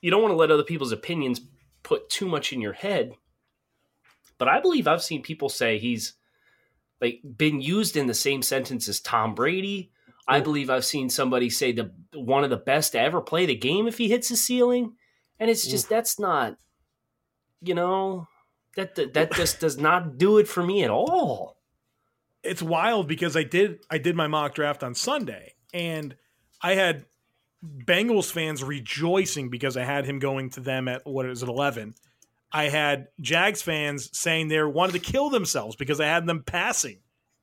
You 0.00 0.10
don't 0.10 0.22
want 0.22 0.32
to 0.32 0.36
let 0.36 0.50
other 0.50 0.62
people's 0.62 0.90
opinions 0.90 1.42
put 1.82 2.08
too 2.08 2.28
much 2.28 2.50
in 2.50 2.62
your 2.62 2.72
head. 2.72 3.12
But 4.38 4.48
I 4.48 4.60
believe 4.60 4.88
I've 4.88 5.02
seen 5.02 5.20
people 5.20 5.50
say 5.50 5.76
he's 5.76 6.14
like 7.00 7.20
been 7.36 7.60
used 7.60 7.96
in 7.96 8.06
the 8.06 8.14
same 8.14 8.42
sentence 8.42 8.88
as 8.88 9.00
Tom 9.00 9.34
Brady. 9.34 9.90
I 10.26 10.40
believe 10.40 10.70
I've 10.70 10.84
seen 10.84 11.10
somebody 11.10 11.50
say 11.50 11.72
the 11.72 11.92
one 12.14 12.44
of 12.44 12.50
the 12.50 12.56
best 12.56 12.92
to 12.92 13.00
ever 13.00 13.20
play 13.20 13.46
the 13.46 13.54
game 13.54 13.86
if 13.86 13.98
he 13.98 14.08
hits 14.08 14.28
the 14.30 14.36
ceiling, 14.36 14.94
and 15.38 15.50
it's 15.50 15.66
just 15.66 15.88
that's 15.88 16.18
not, 16.18 16.56
you 17.62 17.74
know, 17.74 18.26
that 18.76 18.94
that, 18.94 19.14
that 19.14 19.32
just 19.32 19.60
does 19.60 19.76
not 19.76 20.16
do 20.18 20.38
it 20.38 20.48
for 20.48 20.62
me 20.62 20.82
at 20.82 20.90
all. 20.90 21.58
it's 22.42 22.62
wild 22.62 23.08
because 23.08 23.36
I 23.36 23.42
did 23.42 23.80
I 23.90 23.98
did 23.98 24.16
my 24.16 24.26
mock 24.26 24.54
draft 24.54 24.82
on 24.82 24.94
Sunday 24.94 25.54
and 25.72 26.14
I 26.62 26.74
had 26.74 27.06
Bengals 27.64 28.30
fans 28.30 28.62
rejoicing 28.62 29.48
because 29.48 29.76
I 29.76 29.84
had 29.84 30.04
him 30.04 30.18
going 30.18 30.50
to 30.50 30.60
them 30.60 30.86
at 30.88 31.06
what 31.06 31.26
is 31.26 31.42
it 31.42 31.48
eleven. 31.48 31.94
I 32.54 32.68
had 32.68 33.08
Jags 33.20 33.62
fans 33.62 34.16
saying 34.16 34.46
they 34.46 34.62
wanted 34.62 34.92
to 34.92 35.00
kill 35.00 35.28
themselves 35.28 35.74
because 35.74 36.00
I 36.00 36.06
had 36.06 36.24
them 36.24 36.44
passing 36.44 37.00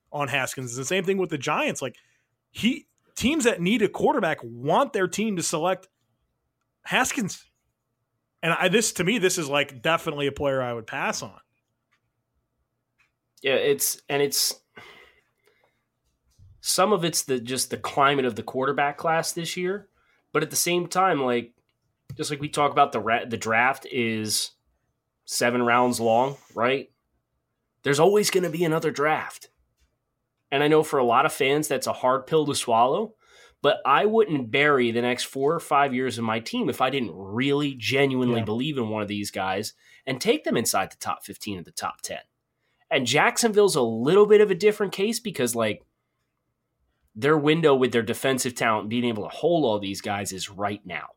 on 0.10 0.30
Haskins. 0.30 0.74
The 0.74 0.86
same 0.86 1.04
thing 1.04 1.18
with 1.18 1.30
the 1.30 1.38
Giants. 1.38 1.82
Like 1.82 1.98
he 2.50 2.88
teams 3.18 3.44
that 3.44 3.60
need 3.60 3.82
a 3.82 3.90
quarterback 3.90 4.40
want 4.42 4.94
their 4.94 5.10
team 5.10 5.36
to 5.36 5.44
select 5.44 5.90
Haskins. 6.84 7.46
And 8.42 8.54
I, 8.54 8.70
this 8.70 8.94
to 8.94 9.04
me, 9.04 9.18
this 9.18 9.38
is 9.38 9.50
like 9.50 9.82
definitely 9.82 10.28
a 10.28 10.32
player 10.32 10.62
I 10.62 10.72
would 10.72 10.88
pass 10.88 11.22
on. 11.22 11.38
Yeah, 13.42 13.56
it's 13.56 14.02
and 14.08 14.22
it's 14.22 14.62
some 16.62 16.94
of 16.94 17.04
it's 17.04 17.24
the 17.24 17.38
just 17.38 17.70
the 17.70 17.78
climate 17.78 18.24
of 18.24 18.38
the 18.38 18.44
quarterback 18.44 18.98
class 18.98 19.34
this 19.34 19.58
year, 19.58 19.90
but 20.32 20.42
at 20.42 20.52
the 20.52 20.56
same 20.56 20.88
time, 20.88 21.22
like 21.22 21.52
just 22.16 22.32
like 22.32 22.40
we 22.40 22.48
talk 22.48 22.72
about 22.72 22.94
the 22.94 23.02
ra- 23.02 23.26
the 23.26 23.38
draft 23.38 23.86
is 23.92 24.52
seven 25.32 25.64
rounds 25.64 26.00
long, 26.00 26.36
right? 26.54 26.90
There's 27.84 28.00
always 28.00 28.30
going 28.30 28.44
to 28.44 28.50
be 28.50 28.64
another 28.66 28.92
draft, 28.92 29.50
and 30.52 30.62
I 30.64 30.68
know 30.68 30.84
for 30.84 31.00
a 31.00 31.06
lot 31.06 31.26
of 31.26 31.34
fans 31.34 31.68
that's 31.68 31.88
a 31.88 31.94
hard 31.94 32.28
pill 32.28 32.46
to 32.46 32.56
swallow. 32.56 33.16
But 33.64 33.78
I 33.86 34.08
wouldn't 34.08 34.50
bury 34.50 34.90
the 34.90 35.04
next 35.04 35.26
four 35.26 35.54
or 35.54 35.60
five 35.60 35.94
years 35.94 36.18
of 36.18 36.24
my 36.24 36.40
team 36.40 36.68
if 36.68 36.82
I 36.82 36.90
didn't 36.90 37.12
really 37.14 37.76
genuinely 37.76 38.40
Yeah. 38.40 38.46
believe 38.46 38.76
in 38.80 38.90
one 38.90 39.04
of 39.04 39.08
these 39.08 39.30
guys 39.30 39.74
and 40.04 40.20
take 40.20 40.44
them 40.44 40.58
inside 40.58 40.92
the 40.92 40.96
top 40.98 41.24
15 41.24 41.60
of 41.60 41.66
the 41.66 41.72
top 41.72 42.02
10. 42.02 42.18
And 42.90 43.06
Jacksonville's 43.06 43.76
a 43.76 43.84
little 43.84 44.26
bit 44.26 44.42
of 44.42 44.50
a 44.50 44.56
different 44.56 44.94
case 44.94 45.20
because, 45.20 45.56
like, 45.56 45.84
their 47.14 47.38
window 47.38 47.76
with 47.76 47.92
their 47.92 48.02
defensive 48.02 48.56
talent 48.56 48.90
being 48.90 49.06
able 49.06 49.24
to 49.30 49.30
hold 49.36 49.64
all 49.64 49.78
these 49.78 50.02
guys 50.02 50.32
is 50.32 50.50
right 50.50 50.84
now. 50.84 51.10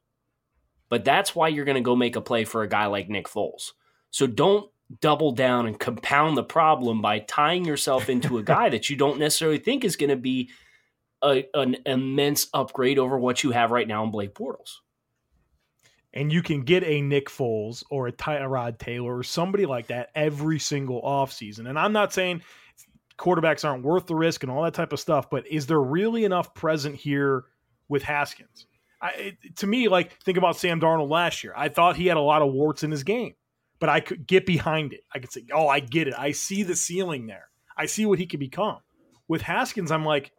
But 0.91 1.03
that's 1.03 1.35
why 1.35 1.49
you're 1.49 1.65
going 1.65 1.77
to 1.77 1.81
go 1.81 1.97
make 1.97 2.15
a 2.15 2.21
play 2.21 2.45
for 2.45 2.63
a 2.63 2.69
guy 2.69 2.85
like 2.87 3.09
Nick 3.09 3.27
Foles. 3.27 3.73
So 4.15 4.29
don't 4.29 4.71
double 5.01 5.33
down 5.33 5.67
and 5.67 5.77
compound 5.77 6.37
the 6.37 6.45
problem 6.45 7.03
by 7.03 7.19
tying 7.19 7.65
yourself 7.65 8.09
into 8.09 8.39
a 8.39 8.45
guy 8.45 8.69
that 8.69 8.89
you 8.89 8.95
don't 8.95 9.19
necessarily 9.19 9.59
think 9.59 9.83
is 9.83 9.97
going 9.97 10.11
to 10.11 10.17
be 10.17 10.51
a, 11.21 11.45
an 11.53 11.79
immense 11.85 12.47
upgrade 12.55 13.01
over 13.01 13.19
what 13.19 13.43
you 13.43 13.51
have 13.51 13.73
right 13.73 13.89
now 13.89 14.05
in 14.05 14.13
Blake 14.13 14.33
Bortles. 14.33 14.77
and 16.15 16.33
you 16.33 16.43
can 16.43 16.63
get 16.63 16.85
a 16.85 17.03
Nick 17.03 17.29
Foles 17.29 17.83
or 17.91 18.07
a 18.07 18.13
Tyrod 18.13 18.79
Taylor 18.79 19.19
or 19.19 19.23
somebody 19.25 19.67
like 19.67 19.89
that 19.89 20.11
every 20.15 20.61
single 20.61 21.03
offseason. 21.03 21.69
And 21.69 21.79
I'm 21.79 21.93
not 21.93 22.13
saying 22.13 22.43
quarterbacks 23.19 23.69
aren't 23.69 23.85
worth 23.85 24.07
the 24.07 24.15
risk 24.15 24.45
and 24.45 24.51
all 24.51 24.63
that 24.63 24.75
type 24.75 24.93
of 24.93 25.01
stuff, 25.01 25.29
but 25.29 25.47
is 25.49 25.67
there 25.67 25.83
really 25.83 26.25
enough 26.25 26.55
present 26.55 26.95
here 26.95 27.45
with 27.89 28.05
Haskins? 28.05 28.67
I, 29.03 29.11
it, 29.43 29.57
to 29.57 29.67
me, 29.67 29.89
like 29.89 30.13
think 30.23 30.39
about 30.39 30.57
Sam 30.57 30.81
Darnold 30.81 31.11
last 31.11 31.43
year. 31.43 31.53
I 31.57 31.69
thought 31.69 31.97
he 31.97 32.07
had 32.07 32.17
a 32.17 32.21
lot 32.21 32.43
of 32.43 32.53
warts 32.53 32.85
in 32.85 32.93
his 32.93 33.03
game, 33.03 33.35
but 33.85 33.91
I 33.91 34.01
could 34.01 34.27
get 34.27 34.47
behind 34.47 34.95
it. 34.95 35.03
I 35.15 35.19
could 35.19 35.31
say, 35.31 35.45
"Oh, 35.53 35.69
I 35.69 35.81
get 35.81 36.09
it. 36.09 36.15
I 36.17 36.33
see 36.33 36.63
the 36.63 36.75
ceiling 36.75 37.27
there. 37.27 37.51
I 37.77 37.85
see 37.85 38.07
what 38.07 38.19
he 38.19 38.25
could 38.25 38.41
become." 38.41 38.79
With 39.29 39.43
Haskins, 39.43 39.93
I'm 39.93 40.07
like, 40.07 40.33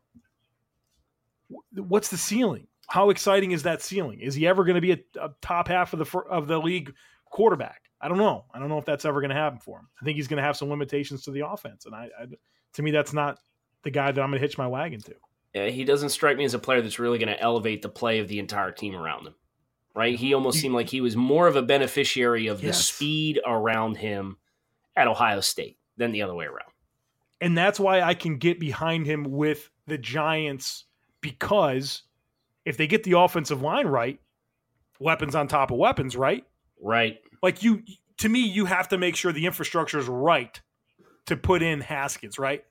"What's 1.75 2.09
the 2.09 2.17
ceiling? 2.17 2.65
How 2.87 3.11
exciting 3.11 3.51
is 3.51 3.61
that 3.61 3.83
ceiling? 3.83 4.19
Is 4.19 4.33
he 4.33 4.47
ever 4.47 4.63
going 4.63 4.73
to 4.73 4.81
be 4.81 4.93
a, 4.93 4.99
a 5.21 5.29
top 5.43 5.67
half 5.67 5.93
of 5.93 5.99
the 5.99 6.19
of 6.21 6.47
the 6.47 6.57
league 6.57 6.95
quarterback? 7.25 7.83
I 8.01 8.07
don't 8.07 8.17
know. 8.17 8.45
I 8.51 8.57
don't 8.57 8.67
know 8.67 8.79
if 8.79 8.85
that's 8.85 9.05
ever 9.05 9.21
going 9.21 9.29
to 9.29 9.35
happen 9.35 9.59
for 9.59 9.77
him. 9.77 9.89
I 10.01 10.05
think 10.05 10.15
he's 10.15 10.27
going 10.27 10.37
to 10.37 10.43
have 10.43 10.57
some 10.57 10.71
limitations 10.71 11.21
to 11.25 11.31
the 11.31 11.47
offense, 11.47 11.85
and 11.85 11.93
I, 11.93 12.09
I 12.19 12.25
to 12.73 12.81
me, 12.81 12.89
that's 12.89 13.13
not 13.13 13.37
the 13.83 13.91
guy 13.91 14.11
that 14.11 14.19
I'm 14.19 14.31
going 14.31 14.41
to 14.41 14.43
hitch 14.43 14.57
my 14.57 14.65
wagon 14.65 15.01
to. 15.01 15.13
Yeah, 15.53 15.67
he 15.67 15.83
doesn't 15.83 16.09
strike 16.09 16.37
me 16.37 16.45
as 16.45 16.55
a 16.55 16.59
player 16.59 16.81
that's 16.81 16.97
really 16.97 17.19
going 17.19 17.31
to 17.31 17.39
elevate 17.39 17.83
the 17.83 17.89
play 17.89 18.17
of 18.17 18.27
the 18.27 18.39
entire 18.39 18.71
team 18.71 18.95
around 18.95 19.27
him. 19.27 19.35
Right? 19.95 20.15
He 20.19 20.33
almost 20.33 20.59
seemed 20.59 20.75
like 20.75 20.89
he 20.89 20.99
was 21.01 21.15
more 21.15 21.47
of 21.47 21.55
a 21.55 21.61
beneficiary 21.61 22.47
of 22.47 22.59
the 22.59 22.67
Yes. 22.67 22.85
speed 22.85 23.39
around 23.45 23.95
him 23.97 24.37
at 24.95 25.07
Ohio 25.07 25.39
State 25.39 25.77
than 25.97 26.11
the 26.11 26.21
other 26.21 26.35
way 26.35 26.45
around. 26.45 26.69
and 27.41 27.57
that's 27.57 27.79
why 27.79 28.01
I 28.01 28.13
can 28.13 28.37
get 28.37 28.59
behind 28.59 29.05
him 29.05 29.23
with 29.25 29.69
the 29.87 29.97
Giants 29.97 30.85
because 31.21 32.03
if 32.65 32.77
they 32.77 32.87
get 32.87 33.03
the 33.03 33.17
offensive 33.17 33.61
line 33.61 33.87
right, 33.87 34.19
weapons 34.99 35.35
on 35.35 35.47
top 35.47 35.69
of 35.71 35.77
weapons, 35.77 36.15
right? 36.15 36.45
Right. 36.81 37.19
Like 37.43 37.61
you, 37.61 37.83
to 38.19 38.29
me, 38.29 38.39
you 38.39 38.65
have 38.65 38.87
to 38.89 38.97
make 38.97 39.15
sure 39.15 39.31
the 39.33 39.45
infrastructure 39.45 39.99
is 39.99 40.07
right 40.07 40.59
to 41.25 41.35
put 41.35 41.61
in 41.61 41.81
Haskins, 41.81 42.39
right? 42.39 42.63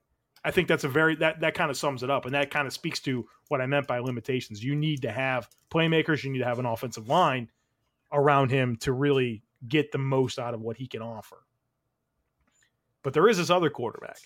I 0.45 0.51
think 0.51 0.69
that's 0.69 0.85
a 0.85 0.89
very 0.89 1.17
that 1.17 1.41
that 1.41 1.55
kind 1.55 1.71
of 1.71 1.77
sums 1.77 2.03
it 2.03 2.11
up, 2.11 2.27
and 2.27 2.35
that 2.35 2.51
kind 2.51 2.67
of 2.67 2.73
speaks 2.73 3.01
to 3.01 3.27
what 3.49 3.61
I 3.61 3.67
meant 3.67 3.87
by 3.87 3.99
limitations. 3.99 4.63
You 4.63 4.77
need 4.77 5.03
to 5.03 5.11
have 5.11 5.49
playmakers. 5.73 6.23
You 6.23 6.31
need 6.31 6.41
to 6.41 6.45
have 6.45 6.59
an 6.59 6.67
offensive 6.67 7.09
line 7.09 7.51
around 8.13 8.51
him 8.51 8.77
to 8.77 8.93
really 8.93 9.43
get 9.67 9.91
the 9.91 9.99
most 9.99 10.39
out 10.39 10.55
of 10.55 10.61
what 10.61 10.77
he 10.77 10.87
can 10.87 11.01
offer. 11.03 11.39
But 13.03 13.15
there 13.15 13.29
is 13.29 13.39
this 13.39 13.51
other 13.51 13.71
quarterback, 13.71 14.19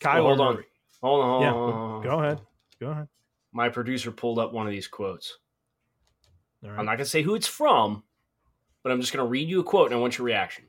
Kyler 0.00 0.22
hold 0.22 0.40
on. 0.40 0.54
Murray. 0.54 0.64
Hold 1.02 1.24
on. 1.24 1.28
Hold 1.28 1.42
Yeah, 1.42 1.52
on, 1.52 2.02
go 2.02 2.24
ahead. 2.24 2.40
Go 2.80 2.86
ahead. 2.88 3.08
My 3.52 3.68
producer 3.68 4.10
pulled 4.10 4.38
up 4.38 4.52
one 4.52 4.66
of 4.66 4.72
these 4.72 4.88
quotes. 4.88 5.38
All 6.64 6.70
I'm 6.70 6.84
not 6.86 6.96
going 6.96 6.98
to 6.98 7.04
say 7.06 7.22
who 7.22 7.34
it's 7.34 7.46
from, 7.46 8.02
but 8.82 8.90
I'm 8.92 9.00
just 9.00 9.12
going 9.12 9.24
to 9.24 9.30
read 9.30 9.48
you 9.48 9.60
a 9.60 9.64
quote 9.64 9.86
and 9.86 9.94
I 9.94 10.00
want 10.00 10.18
your 10.18 10.26
reaction. 10.26 10.64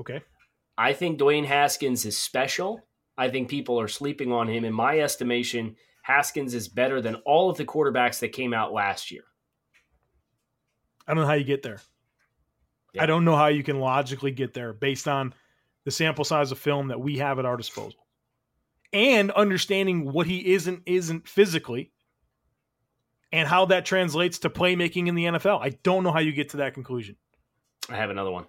Okay. 0.00 0.20
I 0.76 0.92
think 0.92 1.18
Dwayne 1.18 1.44
Haskins 1.44 2.04
is 2.04 2.16
special. 2.16 2.87
I 3.18 3.28
think 3.28 3.48
people 3.48 3.80
are 3.80 3.88
sleeping 3.88 4.32
on 4.32 4.48
him. 4.48 4.64
In 4.64 4.72
my 4.72 5.00
estimation, 5.00 5.74
Haskins 6.02 6.54
is 6.54 6.68
better 6.68 7.02
than 7.02 7.16
all 7.26 7.50
of 7.50 7.56
the 7.56 7.64
quarterbacks 7.64 8.20
that 8.20 8.28
came 8.28 8.54
out 8.54 8.72
last 8.72 9.10
year. 9.10 9.24
I 11.06 11.14
don't 11.14 11.24
know 11.24 11.28
how 11.28 11.34
you 11.34 11.44
get 11.44 11.62
there. 11.62 11.80
Yeah. 12.94 13.02
I 13.02 13.06
don't 13.06 13.24
know 13.24 13.36
how 13.36 13.48
you 13.48 13.64
can 13.64 13.80
logically 13.80 14.30
get 14.30 14.54
there 14.54 14.72
based 14.72 15.08
on 15.08 15.34
the 15.84 15.90
sample 15.90 16.24
size 16.24 16.52
of 16.52 16.58
film 16.58 16.88
that 16.88 17.00
we 17.00 17.18
have 17.18 17.40
at 17.40 17.44
our 17.44 17.56
disposal. 17.56 18.06
And 18.92 19.32
understanding 19.32 20.10
what 20.12 20.26
he 20.26 20.54
isn't 20.54 20.84
isn't 20.86 21.28
physically 21.28 21.90
and 23.32 23.48
how 23.48 23.66
that 23.66 23.84
translates 23.84 24.38
to 24.40 24.50
playmaking 24.50 25.08
in 25.08 25.14
the 25.14 25.24
NFL. 25.24 25.60
I 25.60 25.70
don't 25.82 26.04
know 26.04 26.12
how 26.12 26.20
you 26.20 26.32
get 26.32 26.50
to 26.50 26.58
that 26.58 26.74
conclusion. 26.74 27.16
I 27.90 27.96
have 27.96 28.10
another 28.10 28.30
one. 28.30 28.46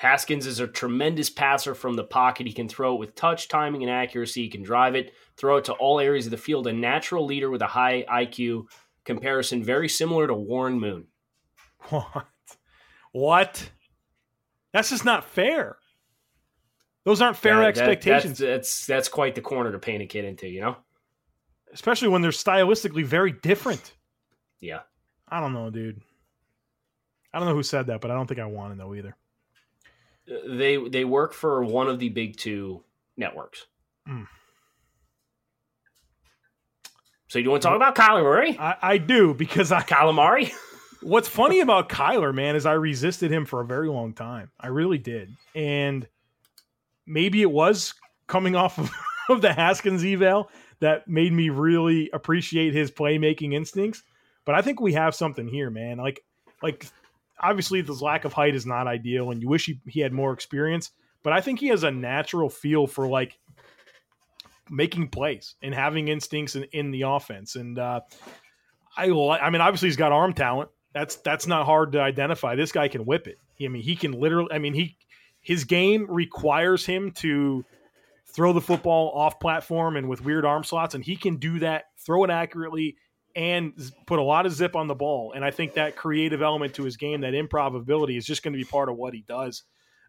Haskins 0.00 0.46
is 0.46 0.60
a 0.60 0.66
tremendous 0.66 1.28
passer 1.28 1.74
from 1.74 1.94
the 1.94 2.04
pocket. 2.04 2.46
He 2.46 2.54
can 2.54 2.70
throw 2.70 2.94
it 2.94 2.98
with 2.98 3.14
touch, 3.14 3.48
timing, 3.48 3.82
and 3.82 3.90
accuracy. 3.90 4.44
He 4.44 4.48
can 4.48 4.62
drive 4.62 4.94
it, 4.94 5.12
throw 5.36 5.58
it 5.58 5.66
to 5.66 5.74
all 5.74 6.00
areas 6.00 6.24
of 6.24 6.30
the 6.30 6.38
field. 6.38 6.66
A 6.66 6.72
natural 6.72 7.26
leader 7.26 7.50
with 7.50 7.60
a 7.60 7.66
high 7.66 8.06
IQ, 8.10 8.64
comparison 9.04 9.62
very 9.62 9.90
similar 9.90 10.26
to 10.26 10.32
Warren 10.34 10.80
Moon. 10.80 11.06
What? 11.90 12.26
What? 13.12 13.70
That's 14.72 14.88
just 14.88 15.04
not 15.04 15.24
fair. 15.28 15.76
Those 17.04 17.20
aren't 17.20 17.36
fair 17.36 17.58
that- 17.58 17.66
expectations, 17.66 18.38
that's, 18.38 18.50
that's 18.50 18.86
that's 18.86 19.08
quite 19.08 19.34
the 19.34 19.42
corner 19.42 19.70
to 19.70 19.78
paint 19.78 20.02
a 20.02 20.06
kid 20.06 20.24
into, 20.24 20.48
you 20.48 20.62
know? 20.62 20.76
especially 21.74 22.08
when 22.08 22.22
they're 22.22 22.30
stylistically 22.30 23.04
very 23.04 23.32
different. 23.32 23.94
Yeah. 24.60 24.80
I 25.28 25.40
don't 25.40 25.52
know, 25.52 25.68
dude. 25.68 26.00
I 27.34 27.38
don't 27.38 27.48
know 27.48 27.54
who 27.54 27.62
said 27.62 27.86
that, 27.88 28.00
but 28.00 28.10
I 28.10 28.14
don't 28.14 28.26
think 28.26 28.40
I 28.40 28.46
want 28.46 28.72
to 28.72 28.78
know 28.78 28.94
either. 28.94 29.14
They 30.48 30.76
they 30.76 31.04
work 31.04 31.32
for 31.32 31.64
one 31.64 31.88
of 31.88 31.98
the 31.98 32.08
big 32.08 32.36
two 32.36 32.84
networks. 33.16 33.66
Mm. 34.08 34.26
So 37.28 37.38
you 37.38 37.50
want 37.50 37.62
to 37.62 37.68
talk 37.68 37.76
about 37.76 37.94
Kyler 37.94 38.24
Murray? 38.24 38.56
I, 38.58 38.76
I 38.82 38.98
do 38.98 39.34
because 39.34 39.70
I. 39.70 39.82
Calamari? 39.82 40.52
What's 41.02 41.28
funny 41.28 41.60
about 41.60 41.88
Kyler, 41.88 42.34
man, 42.34 42.56
is 42.56 42.66
I 42.66 42.72
resisted 42.72 43.32
him 43.32 43.46
for 43.46 43.60
a 43.60 43.66
very 43.66 43.88
long 43.88 44.12
time. 44.12 44.50
I 44.58 44.66
really 44.66 44.98
did, 44.98 45.30
and 45.54 46.06
maybe 47.06 47.40
it 47.40 47.50
was 47.50 47.94
coming 48.26 48.56
off 48.56 48.78
of, 48.78 48.90
of 49.28 49.42
the 49.42 49.52
Haskins 49.52 50.04
eval 50.04 50.50
that 50.80 51.08
made 51.08 51.32
me 51.32 51.50
really 51.50 52.10
appreciate 52.12 52.74
his 52.74 52.90
playmaking 52.90 53.54
instincts. 53.54 54.02
But 54.44 54.54
I 54.54 54.62
think 54.62 54.80
we 54.80 54.94
have 54.94 55.14
something 55.14 55.46
here, 55.46 55.70
man. 55.70 55.98
Like, 55.98 56.24
like 56.62 56.86
obviously, 57.40 57.80
this 57.80 58.00
lack 58.00 58.24
of 58.24 58.32
height 58.32 58.54
is 58.54 58.66
not 58.66 58.86
ideal, 58.86 59.30
and 59.30 59.42
you 59.42 59.48
wish 59.48 59.66
he, 59.66 59.80
he 59.86 60.00
had 60.00 60.12
more 60.12 60.32
experience. 60.32 60.90
But 61.22 61.32
I 61.32 61.40
think 61.40 61.60
he 61.60 61.68
has 61.68 61.82
a 61.82 61.90
natural 61.90 62.48
feel 62.48 62.86
for 62.86 63.06
like 63.06 63.38
making 64.70 65.08
plays 65.08 65.54
and 65.62 65.74
having 65.74 66.08
instincts 66.08 66.56
in, 66.56 66.64
in 66.72 66.90
the 66.90 67.02
offense. 67.02 67.56
And 67.56 67.78
uh, 67.78 68.00
I, 68.96 69.10
I 69.10 69.50
mean, 69.50 69.60
obviously, 69.60 69.88
he's 69.88 69.96
got 69.96 70.12
arm 70.12 70.32
talent. 70.32 70.70
That's 70.92 71.16
that's 71.16 71.46
not 71.46 71.66
hard 71.66 71.92
to 71.92 72.00
identify. 72.00 72.56
This 72.56 72.72
guy 72.72 72.88
can 72.88 73.04
whip 73.04 73.26
it. 73.26 73.38
I 73.62 73.68
mean, 73.68 73.82
he 73.82 73.96
can 73.96 74.12
literally. 74.12 74.48
I 74.52 74.58
mean, 74.58 74.74
he 74.74 74.96
his 75.40 75.64
game 75.64 76.06
requires 76.08 76.84
him 76.84 77.12
to 77.12 77.64
throw 78.26 78.52
the 78.52 78.60
football 78.60 79.10
off 79.14 79.40
platform 79.40 79.96
and 79.96 80.08
with 80.08 80.24
weird 80.24 80.44
arm 80.44 80.64
slots, 80.64 80.94
and 80.94 81.04
he 81.04 81.16
can 81.16 81.36
do 81.36 81.58
that, 81.60 81.86
throw 81.98 82.24
it 82.24 82.30
accurately, 82.30 82.96
and 83.36 83.72
put 84.06 84.18
a 84.18 84.22
lot 84.22 84.46
of 84.46 84.52
zip 84.52 84.74
on 84.74 84.86
the 84.86 84.94
ball. 84.94 85.32
And 85.32 85.44
I 85.44 85.50
think 85.50 85.74
that 85.74 85.96
creative 85.96 86.42
element 86.42 86.74
to 86.74 86.84
his 86.84 86.96
game, 86.96 87.20
that 87.20 87.32
improv 87.32 87.76
ability, 87.76 88.16
is 88.16 88.26
just 88.26 88.42
going 88.42 88.52
to 88.52 88.58
be 88.58 88.64
part 88.64 88.88
of 88.88 88.96
what 88.96 89.14
he 89.14 89.22
does. 89.22 89.62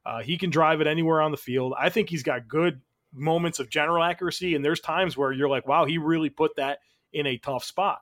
Uh, 0.05 0.21
he 0.21 0.37
can 0.37 0.49
drive 0.49 0.81
it 0.81 0.87
anywhere 0.87 1.21
on 1.21 1.31
the 1.31 1.37
field. 1.37 1.73
I 1.79 1.89
think 1.89 2.09
he's 2.09 2.23
got 2.23 2.47
good 2.47 2.81
moments 3.13 3.59
of 3.59 3.69
general 3.69 4.03
accuracy, 4.03 4.55
and 4.55 4.65
there's 4.65 4.79
times 4.79 5.15
where 5.15 5.31
you're 5.31 5.49
like, 5.49 5.67
wow, 5.67 5.85
he 5.85 5.97
really 5.97 6.29
put 6.29 6.55
that 6.55 6.79
in 7.13 7.27
a 7.27 7.37
tough 7.37 7.63
spot. 7.63 7.99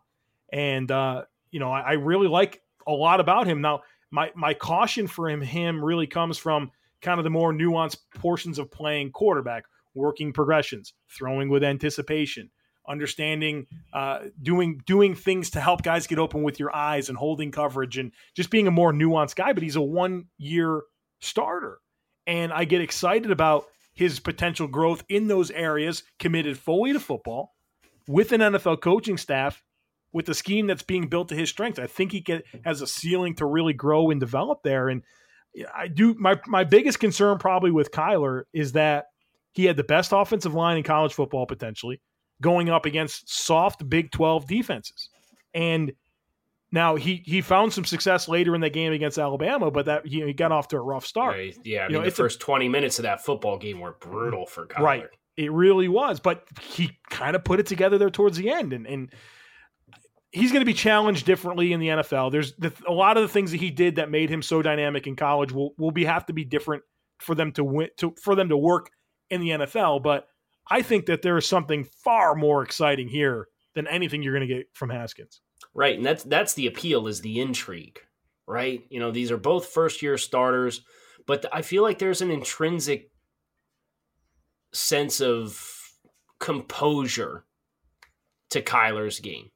And 0.51 0.89
uh, 0.91 1.23
you 1.51 1.59
know, 1.59 1.71
I, 1.71 1.81
I 1.81 1.91
really 1.93 2.27
like 2.27 2.61
a 2.87 2.91
lot 2.91 3.19
about 3.19 3.47
him. 3.47 3.61
Now, 3.61 3.81
my 4.11 4.31
my 4.35 4.53
caution 4.53 5.07
for 5.07 5.29
him 5.29 5.41
him 5.41 5.83
really 5.83 6.07
comes 6.07 6.37
from 6.37 6.71
kind 7.01 7.19
of 7.19 7.23
the 7.23 7.29
more 7.29 7.53
nuanced 7.53 7.99
portions 8.15 8.59
of 8.59 8.71
playing 8.71 9.11
quarterback, 9.11 9.65
working 9.93 10.33
progressions, 10.33 10.93
throwing 11.09 11.49
with 11.49 11.63
anticipation, 11.63 12.49
understanding, 12.89 13.67
uh, 13.93 14.19
doing 14.41 14.81
doing 14.85 15.15
things 15.15 15.51
to 15.51 15.61
help 15.61 15.83
guys 15.83 16.07
get 16.07 16.19
open 16.19 16.43
with 16.43 16.59
your 16.59 16.75
eyes 16.75 17.07
and 17.07 17.17
holding 17.17 17.51
coverage, 17.51 17.97
and 17.97 18.11
just 18.35 18.49
being 18.49 18.67
a 18.67 18.71
more 18.71 18.91
nuanced 18.91 19.35
guy. 19.35 19.53
But 19.53 19.63
he's 19.63 19.75
a 19.75 19.81
one 19.81 20.25
year 20.37 20.81
starter, 21.19 21.79
and 22.27 22.51
I 22.51 22.65
get 22.65 22.81
excited 22.81 23.31
about 23.31 23.67
his 23.93 24.19
potential 24.19 24.67
growth 24.67 25.03
in 25.07 25.27
those 25.27 25.51
areas. 25.51 26.03
Committed 26.17 26.57
fully 26.57 26.93
to 26.93 26.99
football 26.99 27.53
with 28.07 28.31
an 28.31 28.41
NFL 28.41 28.81
coaching 28.81 29.17
staff 29.17 29.63
with 30.11 30.25
the 30.25 30.33
scheme 30.33 30.67
that's 30.67 30.83
being 30.83 31.07
built 31.07 31.29
to 31.29 31.35
his 31.35 31.49
strengths. 31.49 31.79
I 31.79 31.85
think 31.85 32.11
he 32.11 32.21
can, 32.21 32.41
has 32.65 32.81
a 32.81 32.87
ceiling 32.87 33.35
to 33.35 33.45
really 33.45 33.73
grow 33.73 34.09
and 34.09 34.19
develop 34.19 34.63
there. 34.63 34.89
And 34.89 35.03
I 35.75 35.87
do 35.87 36.15
my 36.15 36.39
my 36.47 36.63
biggest 36.63 36.99
concern 36.99 37.37
probably 37.37 37.71
with 37.71 37.91
Kyler 37.91 38.43
is 38.53 38.73
that 38.73 39.05
he 39.53 39.65
had 39.65 39.77
the 39.77 39.83
best 39.83 40.11
offensive 40.13 40.53
line 40.53 40.77
in 40.77 40.83
college 40.83 41.13
football 41.13 41.45
potentially 41.45 42.01
going 42.41 42.69
up 42.69 42.85
against 42.85 43.29
soft 43.29 43.87
Big 43.89 44.11
12 44.11 44.47
defenses. 44.47 45.09
And 45.53 45.93
now 46.71 46.95
he 46.95 47.23
he 47.25 47.41
found 47.41 47.73
some 47.73 47.85
success 47.85 48.27
later 48.27 48.53
in 48.53 48.61
the 48.61 48.69
game 48.69 48.93
against 48.93 49.17
Alabama, 49.17 49.71
but 49.71 49.85
that 49.85 50.05
he, 50.05 50.21
he 50.23 50.33
got 50.33 50.51
off 50.51 50.67
to 50.69 50.77
a 50.77 50.81
rough 50.81 51.05
start. 51.05 51.33
Right. 51.35 51.57
Yeah, 51.63 51.79
I 51.79 51.83
You 51.83 51.87
mean 51.89 51.93
know, 51.93 52.01
the 52.01 52.07
it's 52.09 52.19
a- 52.19 52.23
first 52.23 52.39
20 52.39 52.69
minutes 52.69 52.99
of 52.99 53.03
that 53.03 53.23
football 53.25 53.57
game 53.57 53.79
were 53.79 53.93
brutal 53.99 54.45
for 54.45 54.67
Kyler. 54.67 54.79
Right. 54.83 55.05
It 55.37 55.51
really 55.51 55.87
was, 55.87 56.19
but 56.19 56.43
he 56.61 56.91
kind 57.09 57.35
of 57.35 57.43
put 57.43 57.59
it 57.59 57.65
together 57.65 57.97
there 57.97 58.09
towards 58.09 58.37
the 58.37 58.49
end, 58.51 58.73
and 58.73 58.85
and 58.85 59.11
he's 60.31 60.51
going 60.51 60.61
to 60.61 60.65
be 60.65 60.73
challenged 60.73 61.25
differently 61.25 61.73
in 61.73 61.79
the 61.79 61.87
NFL. 61.87 62.31
There's 62.31 62.53
the, 62.57 62.71
a 62.87 62.91
lot 62.91 63.17
of 63.17 63.23
the 63.23 63.29
things 63.29 63.51
that 63.51 63.57
he 63.57 63.71
did 63.71 63.95
that 63.95 64.11
made 64.11 64.29
him 64.29 64.41
so 64.41 64.61
dynamic 64.61 65.07
in 65.07 65.15
college 65.15 65.51
will 65.51 65.73
will 65.77 65.91
be 65.91 66.05
have 66.05 66.25
to 66.27 66.33
be 66.33 66.43
different 66.43 66.83
for 67.19 67.35
them 67.35 67.51
to 67.53 67.63
win 67.63 67.87
to 67.97 68.13
for 68.21 68.35
them 68.35 68.49
to 68.49 68.57
work 68.57 68.91
in 69.29 69.41
the 69.41 69.49
NFL. 69.49 70.03
But 70.03 70.27
I 70.69 70.81
think 70.81 71.07
that 71.07 71.21
there 71.21 71.37
is 71.37 71.47
something 71.47 71.85
far 72.03 72.35
more 72.35 72.63
exciting 72.63 73.07
here 73.07 73.47
than 73.75 73.87
anything 73.87 74.21
you're 74.21 74.33
going 74.33 74.47
to 74.47 74.53
get 74.53 74.67
from 74.73 74.89
Haskins. 74.89 75.41
Right, 75.73 75.97
and 75.97 76.05
that's 76.05 76.23
that's 76.23 76.53
the 76.53 76.67
appeal 76.67 77.07
is 77.07 77.21
the 77.21 77.39
intrigue, 77.39 77.99
right? 78.47 78.83
You 78.89 78.99
know, 78.99 79.11
these 79.11 79.31
are 79.31 79.37
both 79.37 79.67
first 79.67 80.01
year 80.01 80.17
starters, 80.17 80.81
but 81.27 81.45
I 81.53 81.61
feel 81.61 81.83
like 81.83 81.99
there's 81.99 82.21
an 82.21 82.31
intrinsic 82.31 83.11
sense 84.73 85.21
of 85.21 85.61
composure 86.39 87.45
to 88.51 88.61
Kyler's 88.61 89.19
game. 89.19 89.51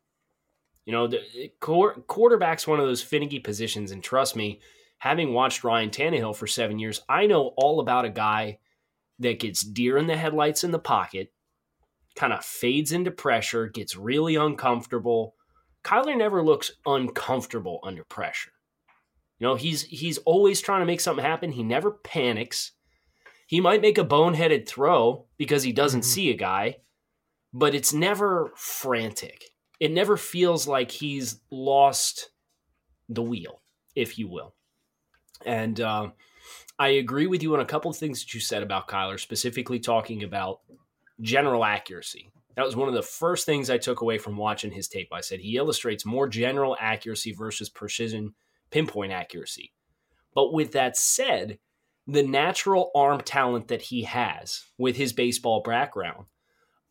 You 0.85 0.91
know, 0.91 1.07
the 1.07 1.21
quar- 1.59 2.01
quarterback's 2.01 2.67
one 2.67 2.79
of 2.79 2.85
those 2.85 3.01
finicky 3.01 3.39
positions, 3.39 3.91
and 3.91 4.03
trust 4.03 4.35
me, 4.35 4.59
having 4.97 5.33
watched 5.33 5.63
Ryan 5.63 5.89
Tannehill 5.89 6.35
for 6.35 6.47
seven 6.47 6.79
years, 6.79 7.01
I 7.07 7.25
know 7.25 7.53
all 7.57 7.79
about 7.79 8.05
a 8.05 8.09
guy 8.09 8.59
that 9.23 9.39
gets 9.39 9.61
deer 9.61 9.97
in 9.97 10.07
the 10.07 10.17
headlights 10.17 10.63
in 10.63 10.71
the 10.71 10.79
pocket, 10.79 11.33
kind 12.15 12.33
of 12.33 12.45
fades 12.45 12.91
into 12.91 13.11
pressure, 13.11 13.67
gets 13.67 13.95
really 13.95 14.35
uncomfortable. 14.35 15.35
Kyler 15.83 16.17
never 16.17 16.43
looks 16.43 16.71
uncomfortable 16.85 17.79
under 17.83 18.03
pressure. 18.03 18.51
You 19.39 19.47
know, 19.47 19.55
he's 19.55 19.83
he's 19.83 20.19
always 20.19 20.61
trying 20.61 20.81
to 20.81 20.85
make 20.85 21.01
something 21.01 21.25
happen. 21.25 21.51
He 21.51 21.63
never 21.63 21.91
panics. 21.91 22.71
He 23.47 23.59
might 23.59 23.81
make 23.81 23.97
a 23.97 24.05
boneheaded 24.05 24.67
throw 24.67 25.27
because 25.37 25.63
he 25.63 25.73
doesn't 25.73 26.01
Mhm. 26.01 26.05
see 26.05 26.29
a 26.31 26.35
guy, 26.35 26.77
but 27.53 27.75
it's 27.75 27.93
never 27.93 28.53
frantic. 28.55 29.43
It 29.79 29.91
never 29.91 30.17
feels 30.17 30.67
like 30.67 30.91
he's 30.91 31.41
lost 31.51 32.31
the 33.09 33.21
wheel, 33.23 33.61
if 33.95 34.17
you 34.17 34.27
will. 34.29 34.55
And 35.45 35.79
uh, 35.81 36.11
I 36.79 36.89
agree 36.89 37.27
with 37.27 37.43
you 37.43 37.53
on 37.53 37.59
a 37.59 37.65
couple 37.65 37.91
of 37.91 37.97
things 37.97 38.21
that 38.21 38.33
you 38.33 38.39
said 38.39 38.63
about 38.63 38.87
Kyler, 38.87 39.19
specifically 39.19 39.79
talking 39.79 40.23
about 40.23 40.61
general 41.21 41.63
accuracy. 41.63 42.31
That 42.55 42.65
was 42.65 42.75
one 42.75 42.87
of 42.87 42.93
the 42.93 43.01
first 43.01 43.45
things 43.45 43.69
I 43.69 43.77
took 43.77 44.01
away 44.01 44.17
from 44.17 44.37
watching 44.37 44.71
his 44.71 44.87
tape. 44.87 45.09
I 45.11 45.21
said 45.21 45.39
he 45.39 45.57
illustrates 45.57 46.05
more 46.05 46.27
general 46.27 46.77
accuracy 46.79 47.31
versus 47.31 47.69
precision 47.69 48.33
pinpoint 48.69 49.11
accuracy. 49.11 49.71
But 50.35 50.53
with 50.53 50.71
that 50.73 50.97
said, 50.97 51.59
the 52.07 52.23
natural 52.23 52.91
arm 52.95 53.21
talent 53.21 53.67
that 53.69 53.83
he 53.83 54.03
has 54.03 54.65
with 54.77 54.95
his 54.95 55.13
baseball 55.13 55.61
background 55.61 56.25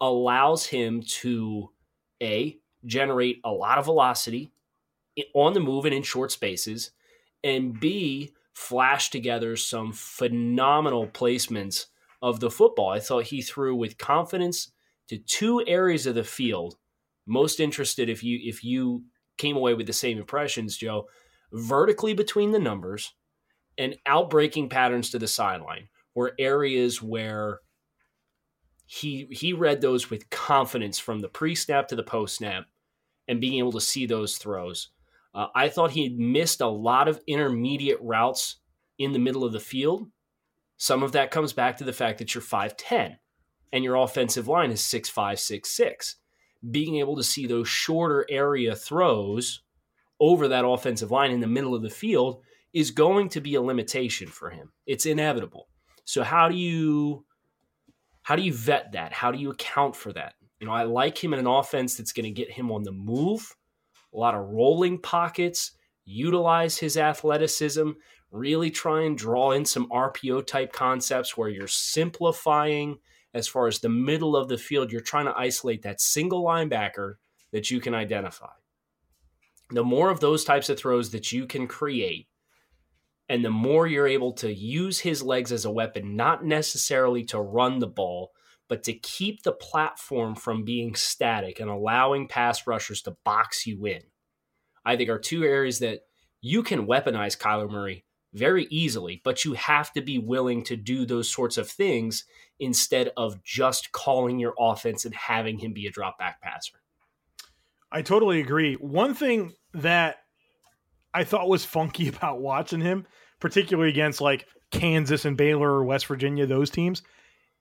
allows 0.01 0.67
him 0.67 1.03
to 1.03 1.71
A, 2.23 2.59
generate 2.85 3.41
a 3.45 3.51
lot 3.51 3.79
of 3.79 3.85
velocity 3.85 4.53
on 5.35 5.53
the 5.53 5.61
move 5.61 5.85
and 5.85 5.95
in 5.95 6.03
short 6.03 6.33
spaces, 6.33 6.93
and 7.45 7.79
B, 7.79 8.33
flash 8.53 9.11
together 9.11 9.57
some 9.57 9.93
phenomenal 9.93 11.07
placements 11.07 11.87
of 12.21 12.41
the 12.41 12.51
football. 12.51 12.91
I 12.91 13.01
thought 13.01 13.25
he 13.25 13.43
threw 13.43 13.75
with 13.75 13.99
confidence 13.99 14.73
to 15.09 15.19
two 15.19 15.65
areas 15.67 16.07
of 16.07 16.15
the 16.15 16.25
field. 16.25 16.77
Most 17.27 17.61
interested 17.61 18.09
if 18.09 18.23
you 18.23 18.39
if 18.43 18.65
you 18.65 19.05
came 19.39 19.57
away 19.57 19.75
with 19.75 19.87
the 19.87 19.93
same 19.93 20.19
impressions, 20.19 20.77
Joe, 20.77 21.09
vertically 21.53 22.15
between 22.15 22.53
the 22.53 22.59
numbers 22.59 23.15
and 23.79 23.97
outbreaking 24.07 24.69
patterns 24.69 25.11
to 25.11 25.19
the 25.19 25.29
sideline 25.29 25.89
were 26.15 26.35
areas 26.39 27.01
where 27.01 27.61
he 28.87 29.27
he 29.31 29.53
read 29.53 29.81
those 29.81 30.11
with 30.11 30.29
confidence 30.31 30.99
from 30.99 31.21
the 31.21 31.29
pre-snap 31.29 31.89
to 31.89 31.97
the 31.97 32.03
post-snap 32.03 32.67
and 33.29 33.41
being 33.41 33.59
able 33.59 33.73
to 33.73 33.81
see 33.81 34.05
those 34.05 34.37
throws. 34.37 34.91
Uh, 35.35 35.47
I 35.55 35.69
thought 35.69 35.93
he 35.93 36.11
missed 36.11 36.61
a 36.61 36.69
lot 36.69 37.09
of 37.09 37.21
intermediate 37.27 37.99
routes 38.01 38.57
in 38.99 39.13
the 39.13 39.19
middle 39.19 39.45
of 39.45 39.53
the 39.53 39.61
field. 39.61 40.09
Some 40.77 41.03
of 41.03 41.13
that 41.13 41.31
comes 41.31 41.53
back 41.53 41.77
to 41.79 41.85
the 41.85 41.93
fact 41.93 42.19
that 42.19 42.35
you're 42.35 42.43
5'10 42.43 43.17
and 43.73 43.85
your 43.85 43.97
offensive 43.97 44.49
line 44.49 44.71
is 44.71 44.81
6'5, 44.81 45.61
6'6. 45.63 46.15
Being 46.71 46.97
able 46.97 47.17
to 47.17 47.23
see 47.23 47.47
those 47.47 47.69
shorter 47.69 48.27
area 48.29 48.77
throws 48.77 49.63
over 50.21 50.49
that 50.49 50.67
offensive 50.67 51.11
line 51.11 51.31
in 51.31 51.41
the 51.41 51.47
middle 51.47 51.75
of 51.75 51.83
the 51.83 51.91
field 51.91 52.43
is 52.73 52.91
going 52.91 53.29
to 53.31 53.41
be 53.41 53.55
a 53.55 53.63
limitation 53.63 54.29
for 54.29 54.51
him. 54.51 54.73
It's 54.87 55.07
inevitable. 55.07 55.69
So 56.05 56.23
how 56.23 56.49
do 56.49 56.57
you 56.57 57.25
how 58.23 58.37
do 58.37 58.43
you 58.43 58.53
vet 58.53 58.93
that? 58.93 59.13
How 59.13 59.33
do 59.33 59.39
you 59.39 59.51
account 59.51 59.97
for 59.97 60.13
that? 60.13 60.35
You 60.61 60.67
know, 60.67 60.73
I 60.73 60.85
like 60.85 61.23
him 61.23 61.33
in 61.33 61.41
an 61.41 61.47
offense 61.49 61.97
that's 61.97 62.13
going 62.13 62.25
to 62.25 62.31
get 62.31 62.53
him 62.53 62.71
on 62.71 62.85
the 62.85 62.93
move 62.93 63.53
a 64.13 64.19
lot 64.19 64.35
of 64.35 64.49
rolling 64.49 64.99
pockets, 64.99 65.73
utilize 66.05 66.79
his 66.79 66.97
athleticism, 66.97 67.91
really 68.31 68.71
try 68.71 69.03
and 69.03 69.17
draw 69.17 69.53
in 69.53 69.65
some 69.65 69.89
RPO 69.91 70.47
type 70.47 70.73
concepts 70.73 71.37
where 71.37 71.49
you're 71.49 71.69
simplifying 71.69 72.99
as 73.35 73.49
far 73.49 73.67
as 73.67 73.79
the 73.79 73.89
middle 73.89 74.37
of 74.37 74.49
the 74.49 74.59
field. 74.59 74.91
You're 74.91 75.01
trying 75.01 75.27
to 75.27 75.37
isolate 75.37 75.83
that 75.83 76.01
single 76.01 76.45
linebacker 76.45 77.15
that 77.53 77.71
you 77.71 77.81
can 77.81 77.95
identify. 77.95 78.51
The 79.71 79.85
more 79.85 80.11
of 80.11 80.21
those 80.21 80.45
types 80.45 80.69
of 80.69 80.79
throws 80.79 81.11
that 81.11 81.33
you 81.33 81.47
can 81.47 81.67
create, 81.67 82.29
and 83.29 83.45
the 83.45 83.51
more 83.51 83.87
you're 83.87 84.09
able 84.09 84.33
to 84.35 84.53
use 84.53 84.99
his 85.01 85.23
legs 85.23 85.53
as 85.53 85.65
a 85.65 85.71
weapon, 85.71 86.17
not 86.17 86.45
necessarily 86.45 87.25
to 87.25 87.41
run 87.41 87.79
the 87.79 87.87
ball, 87.87 88.33
but 88.73 88.85
to 88.85 88.95
keep 88.95 89.43
the 89.43 89.53
platform 89.53 90.35
from 90.35 90.65
being 90.65 90.95
static 90.95 91.61
and 91.61 91.69
allowing 91.69 92.27
pass 92.27 92.67
rushers 92.67 93.03
to 93.03 93.15
box 93.23 93.67
you 93.67 93.85
in. 93.85 94.01
I 94.83 94.97
think 94.97 95.11
are 95.11 95.19
two 95.19 95.45
areas 95.45 95.81
that 95.81 96.07
you 96.41 96.63
can 96.63 96.87
weaponize 96.87 97.37
Kyler 97.37 97.71
Murray 97.71 98.07
very 98.33 98.67
easily, 98.71 99.21
but 99.25 99.45
you 99.45 99.53
have 99.53 99.93
to 99.93 100.01
be 100.01 100.17
willing 100.17 100.65
to 100.65 100.77
do 100.77 101.05
those 101.05 101.29
sorts 101.29 101.59
of 101.59 101.69
things 101.69 102.25
instead 102.59 103.11
of 103.15 103.45
just 103.45 103.93
calling 103.93 104.39
your 104.39 104.55
offense 104.59 105.05
and 105.05 105.15
having 105.15 105.59
him 105.59 105.75
be 105.75 105.87
a 105.87 105.91
drop 105.91 106.19
back 106.19 106.41
passer. 106.41 106.79
I 107.93 108.01
totally 108.01 108.41
agree. 108.41 108.77
One 108.77 109.13
thing 109.13 109.53
that 109.75 110.17
I 111.13 111.25
thought 111.25 111.47
was 111.47 111.67
funky 111.67 112.09
about 112.17 112.41
watching 112.41 112.81
him, 112.81 113.07
particularly 113.39 113.91
against 113.91 114.23
like 114.23 114.47
Kansas 114.71 115.27
and 115.27 115.37
Baylor 115.37 115.71
or 115.71 115.85
West 115.85 116.07
Virginia, 116.07 116.47
those 116.47 116.71
teams, 116.71 117.03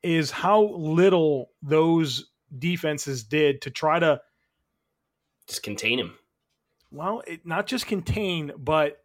is 0.04 0.32
how 0.32 0.64
little 0.76 1.52
those 1.62 2.32
defenses 2.58 3.24
did 3.24 3.62
to 3.62 3.70
try 3.70 4.00
to 4.00 4.22
just 5.48 5.64
contain 5.64 6.00
him. 6.00 6.14
Well, 6.92 7.24
it, 7.26 7.46
not 7.46 7.68
just 7.68 7.88
contain, 7.88 8.52
but 8.58 8.98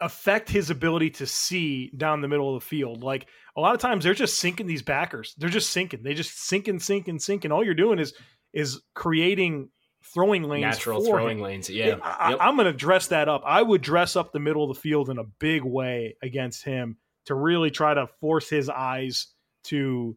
affect 0.00 0.50
his 0.50 0.70
ability 0.70 1.10
to 1.10 1.26
see 1.26 1.90
down 1.96 2.20
the 2.20 2.28
middle 2.28 2.54
of 2.54 2.62
the 2.62 2.66
field. 2.66 3.02
Like 3.02 3.26
a 3.56 3.60
lot 3.60 3.74
of 3.74 3.80
times 3.80 4.04
they're 4.04 4.14
just 4.14 4.38
sinking 4.38 4.66
these 4.66 4.82
backers. 4.82 5.34
They're 5.38 5.48
just 5.48 5.70
sinking. 5.70 6.02
They 6.02 6.14
just 6.14 6.38
sink 6.38 6.68
and 6.68 6.80
sink 6.80 7.08
and 7.08 7.20
sink. 7.20 7.44
And 7.44 7.52
all 7.52 7.64
you're 7.64 7.74
doing 7.74 7.98
is 7.98 8.14
is 8.52 8.80
creating 8.94 9.70
throwing 10.02 10.42
lanes. 10.44 10.62
Natural 10.62 11.04
throwing 11.04 11.38
him. 11.38 11.44
lanes. 11.44 11.70
Yeah. 11.70 11.96
I, 12.02 12.30
yep. 12.30 12.38
I'm 12.40 12.56
going 12.56 12.66
to 12.66 12.72
dress 12.72 13.08
that 13.08 13.28
up. 13.28 13.42
I 13.44 13.62
would 13.62 13.80
dress 13.80 14.16
up 14.16 14.32
the 14.32 14.40
middle 14.40 14.68
of 14.68 14.74
the 14.74 14.80
field 14.80 15.10
in 15.10 15.18
a 15.18 15.24
big 15.24 15.62
way 15.64 16.16
against 16.22 16.64
him 16.64 16.96
to 17.26 17.34
really 17.34 17.70
try 17.70 17.94
to 17.94 18.06
force 18.20 18.50
his 18.50 18.68
eyes 18.68 19.28
to 19.64 20.16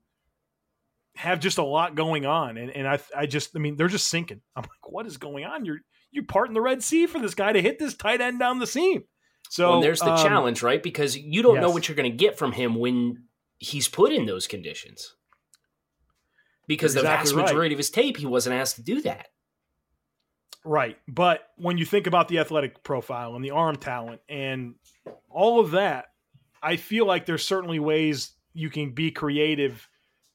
have 1.16 1.40
just 1.40 1.58
a 1.58 1.64
lot 1.64 1.96
going 1.96 2.26
on. 2.26 2.58
And, 2.58 2.70
and 2.70 2.88
I, 2.88 3.00
I 3.16 3.26
just, 3.26 3.56
I 3.56 3.60
mean, 3.60 3.76
they're 3.76 3.88
just 3.88 4.08
sinking. 4.08 4.42
I'm 4.56 4.62
like, 4.62 4.92
what 4.92 5.08
is 5.08 5.18
going 5.18 5.46
on? 5.46 5.66
You're, 5.66 5.80
you're 6.12 6.26
parting 6.26 6.54
the 6.54 6.62
Red 6.62 6.84
Sea 6.84 7.08
for 7.08 7.20
this 7.20 7.34
guy 7.34 7.54
to 7.54 7.62
hit 7.62 7.80
this 7.80 7.96
tight 7.96 8.22
end 8.22 8.40
down 8.40 8.60
the 8.60 8.68
seam. 8.68 9.04
So 9.50 9.72
well, 9.72 9.82
there's 9.82 10.00
the 10.00 10.14
um, 10.14 10.18
challenge, 10.18 10.62
right? 10.62 10.82
Because 10.82 11.18
you 11.18 11.42
don't 11.42 11.56
yes. 11.56 11.62
know 11.62 11.72
what 11.72 11.88
you're 11.88 11.96
going 11.96 12.12
to 12.12 12.18
get 12.18 12.38
from 12.38 12.52
him 12.52 12.76
when 12.76 13.24
he's 13.58 13.88
put 13.88 14.12
in 14.12 14.26
those 14.26 14.46
conditions. 14.46 15.16
Because 16.68 16.94
the 16.94 17.02
vast 17.02 17.34
majority 17.34 17.58
right. 17.58 17.72
of 17.72 17.78
his 17.78 17.90
tape, 17.90 18.18
he 18.18 18.26
wasn't 18.26 18.56
asked 18.56 18.76
to 18.76 18.84
do 18.84 19.02
that. 19.04 19.28
Right. 20.66 20.98
But 21.08 21.42
when 21.56 21.78
you 21.78 21.86
think 21.86 22.08
about 22.08 22.28
the 22.28 22.40
athletic 22.40 22.84
profile 22.84 23.36
and 23.36 23.44
the 23.44 23.52
arm 23.52 23.78
talent 23.78 24.20
and 24.28 24.76
all 25.30 25.62
of 25.62 25.72
that, 25.72 26.08
I 26.62 26.76
feel 26.76 27.06
like 27.06 27.26
there's 27.26 27.46
certainly 27.46 27.80
ways 27.80 28.34
you 28.58 28.70
can 28.70 28.92
be 28.92 29.12
creative 29.12 29.88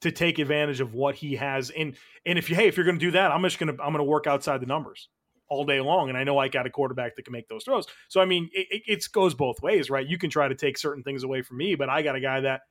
to 0.02 0.12
take 0.12 0.38
advantage 0.38 0.80
of 0.80 0.94
what 0.94 1.14
he 1.14 1.36
has. 1.36 1.70
And 1.70 1.96
and 2.24 2.38
if 2.38 2.48
you 2.48 2.56
hey, 2.56 2.68
if 2.68 2.76
you're 2.76 2.86
going 2.86 2.98
to 2.98 3.04
do 3.04 3.10
that, 3.12 3.32
I'm 3.32 3.42
just 3.42 3.58
going 3.58 3.74
to 3.74 3.82
I'm 3.82 3.92
going 3.92 3.98
to 3.98 4.04
work 4.04 4.26
outside 4.26 4.60
the 4.60 4.66
numbers 4.66 5.08
all 5.48 5.64
day 5.64 5.80
long. 5.80 6.08
And 6.08 6.16
I 6.16 6.24
know 6.24 6.38
I 6.38 6.48
got 6.48 6.66
a 6.66 6.70
quarterback 6.70 7.16
that 7.16 7.24
can 7.24 7.32
make 7.32 7.48
those 7.48 7.64
throws. 7.64 7.86
So 8.08 8.20
I 8.20 8.24
mean, 8.24 8.48
it, 8.52 8.82
it 8.86 9.04
goes 9.12 9.34
both 9.34 9.60
ways, 9.60 9.90
right? 9.90 10.06
You 10.06 10.18
can 10.18 10.30
try 10.30 10.48
to 10.48 10.54
take 10.54 10.78
certain 10.78 11.02
things 11.02 11.24
away 11.24 11.42
from 11.42 11.58
me, 11.58 11.74
but 11.74 11.88
I 11.88 12.02
got 12.02 12.16
a 12.16 12.20
guy 12.20 12.40
that 12.40 12.62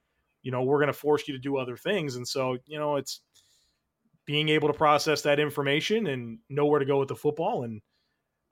you 0.42 0.52
know 0.52 0.64
we're 0.64 0.80
going 0.80 0.88
to 0.88 0.94
force 0.94 1.28
you 1.28 1.34
to 1.34 1.40
do 1.40 1.58
other 1.58 1.78
things. 1.78 2.16
And 2.16 2.28
so 2.28 2.58
you 2.66 2.80
know, 2.80 2.96
it's 2.96 3.22
being 4.26 4.50
able 4.50 4.70
to 4.70 4.74
process 4.74 5.24
that 5.24 5.40
information 5.40 6.08
and 6.08 6.40
know 6.50 6.66
where 6.66 6.80
to 6.80 6.86
go 6.86 7.00
with 7.00 7.10
the 7.10 7.16
football. 7.16 7.64
And 7.64 7.82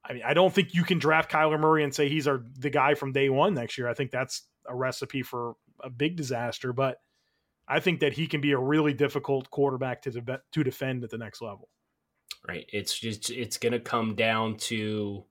I 0.03 0.13
mean, 0.13 0.23
I 0.25 0.33
don't 0.33 0.53
think 0.53 0.73
you 0.73 0.83
can 0.83 0.99
draft 0.99 1.31
Kyler 1.31 1.59
Murray 1.59 1.83
and 1.83 1.93
say 1.93 2.09
he's 2.09 2.27
our 2.27 2.43
the 2.57 2.69
guy 2.69 2.95
from 2.95 3.11
day 3.11 3.29
one 3.29 3.53
next 3.53 3.77
year. 3.77 3.87
I 3.87 3.93
think 3.93 4.11
that's 4.11 4.43
a 4.67 4.75
recipe 4.75 5.21
for 5.21 5.55
a 5.83 5.89
big 5.89 6.15
disaster. 6.15 6.73
But 6.73 6.97
I 7.67 7.79
think 7.79 7.99
that 7.99 8.13
he 8.13 8.27
can 8.27 8.41
be 8.41 8.51
a 8.51 8.59
really 8.59 8.93
difficult 8.93 9.49
quarterback 9.49 10.01
to 10.03 10.11
de- 10.11 10.41
to 10.51 10.63
defend 10.63 11.03
at 11.03 11.09
the 11.09 11.17
next 11.17 11.41
level. 11.41 11.69
Right. 12.47 12.65
It's 12.71 12.97
just 12.97 13.29
it's 13.29 13.57
going 13.57 13.73
to 13.73 13.79
come 13.79 14.15
down 14.15 14.57
to 14.57 15.25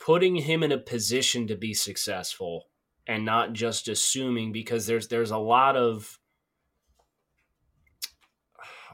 putting 0.00 0.36
him 0.36 0.62
in 0.62 0.72
a 0.72 0.78
position 0.78 1.46
to 1.48 1.56
be 1.56 1.74
successful 1.74 2.68
and 3.06 3.24
not 3.24 3.52
just 3.52 3.88
assuming 3.88 4.52
because 4.52 4.86
there's 4.86 5.08
there's 5.08 5.30
a 5.30 5.38
lot 5.38 5.76
of 5.76 6.18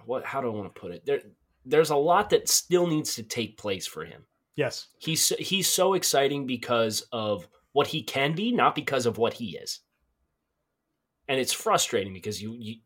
what 0.07 0.25
how 0.25 0.41
do 0.41 0.49
I 0.49 0.55
want 0.55 0.75
to 0.75 0.81
put 0.81 0.93
it? 0.93 1.07
There 1.07 1.21
there's 1.65 1.91
a 1.91 1.97
lot 1.97 2.31
that 2.31 2.49
still 2.49 2.87
needs 2.87 3.15
to 3.15 3.23
take 3.23 3.57
place 3.57 3.87
for 3.87 4.05
him. 4.05 4.25
Yes. 4.57 4.89
He's 4.99 5.29
he's 5.39 5.69
so 5.69 5.95
exciting 5.95 6.47
because 6.47 7.03
of 7.13 7.49
what 7.73 7.89
he 7.89 8.03
can 8.03 8.35
be, 8.35 8.53
not 8.53 8.75
because 8.75 9.07
of 9.07 9.19
what 9.19 9.35
he 9.35 9.57
is. 9.57 9.81
And 11.29 11.41
it's 11.41 11.53
frustrating 11.53 12.13
because 12.13 12.43
you, 12.43 12.55
you 12.59 12.77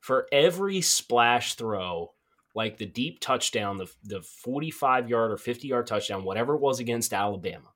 for 0.00 0.26
every 0.32 0.80
splash 0.80 1.54
throw, 1.54 2.12
like 2.54 2.78
the 2.78 2.86
deep 2.86 3.20
touchdown, 3.20 3.76
the 3.76 3.90
the 4.02 4.22
45 4.22 5.10
yard 5.10 5.32
or 5.32 5.36
50 5.36 5.68
yard 5.68 5.86
touchdown, 5.86 6.24
whatever 6.24 6.54
it 6.54 6.60
was 6.60 6.80
against 6.80 7.12
Alabama, 7.12 7.68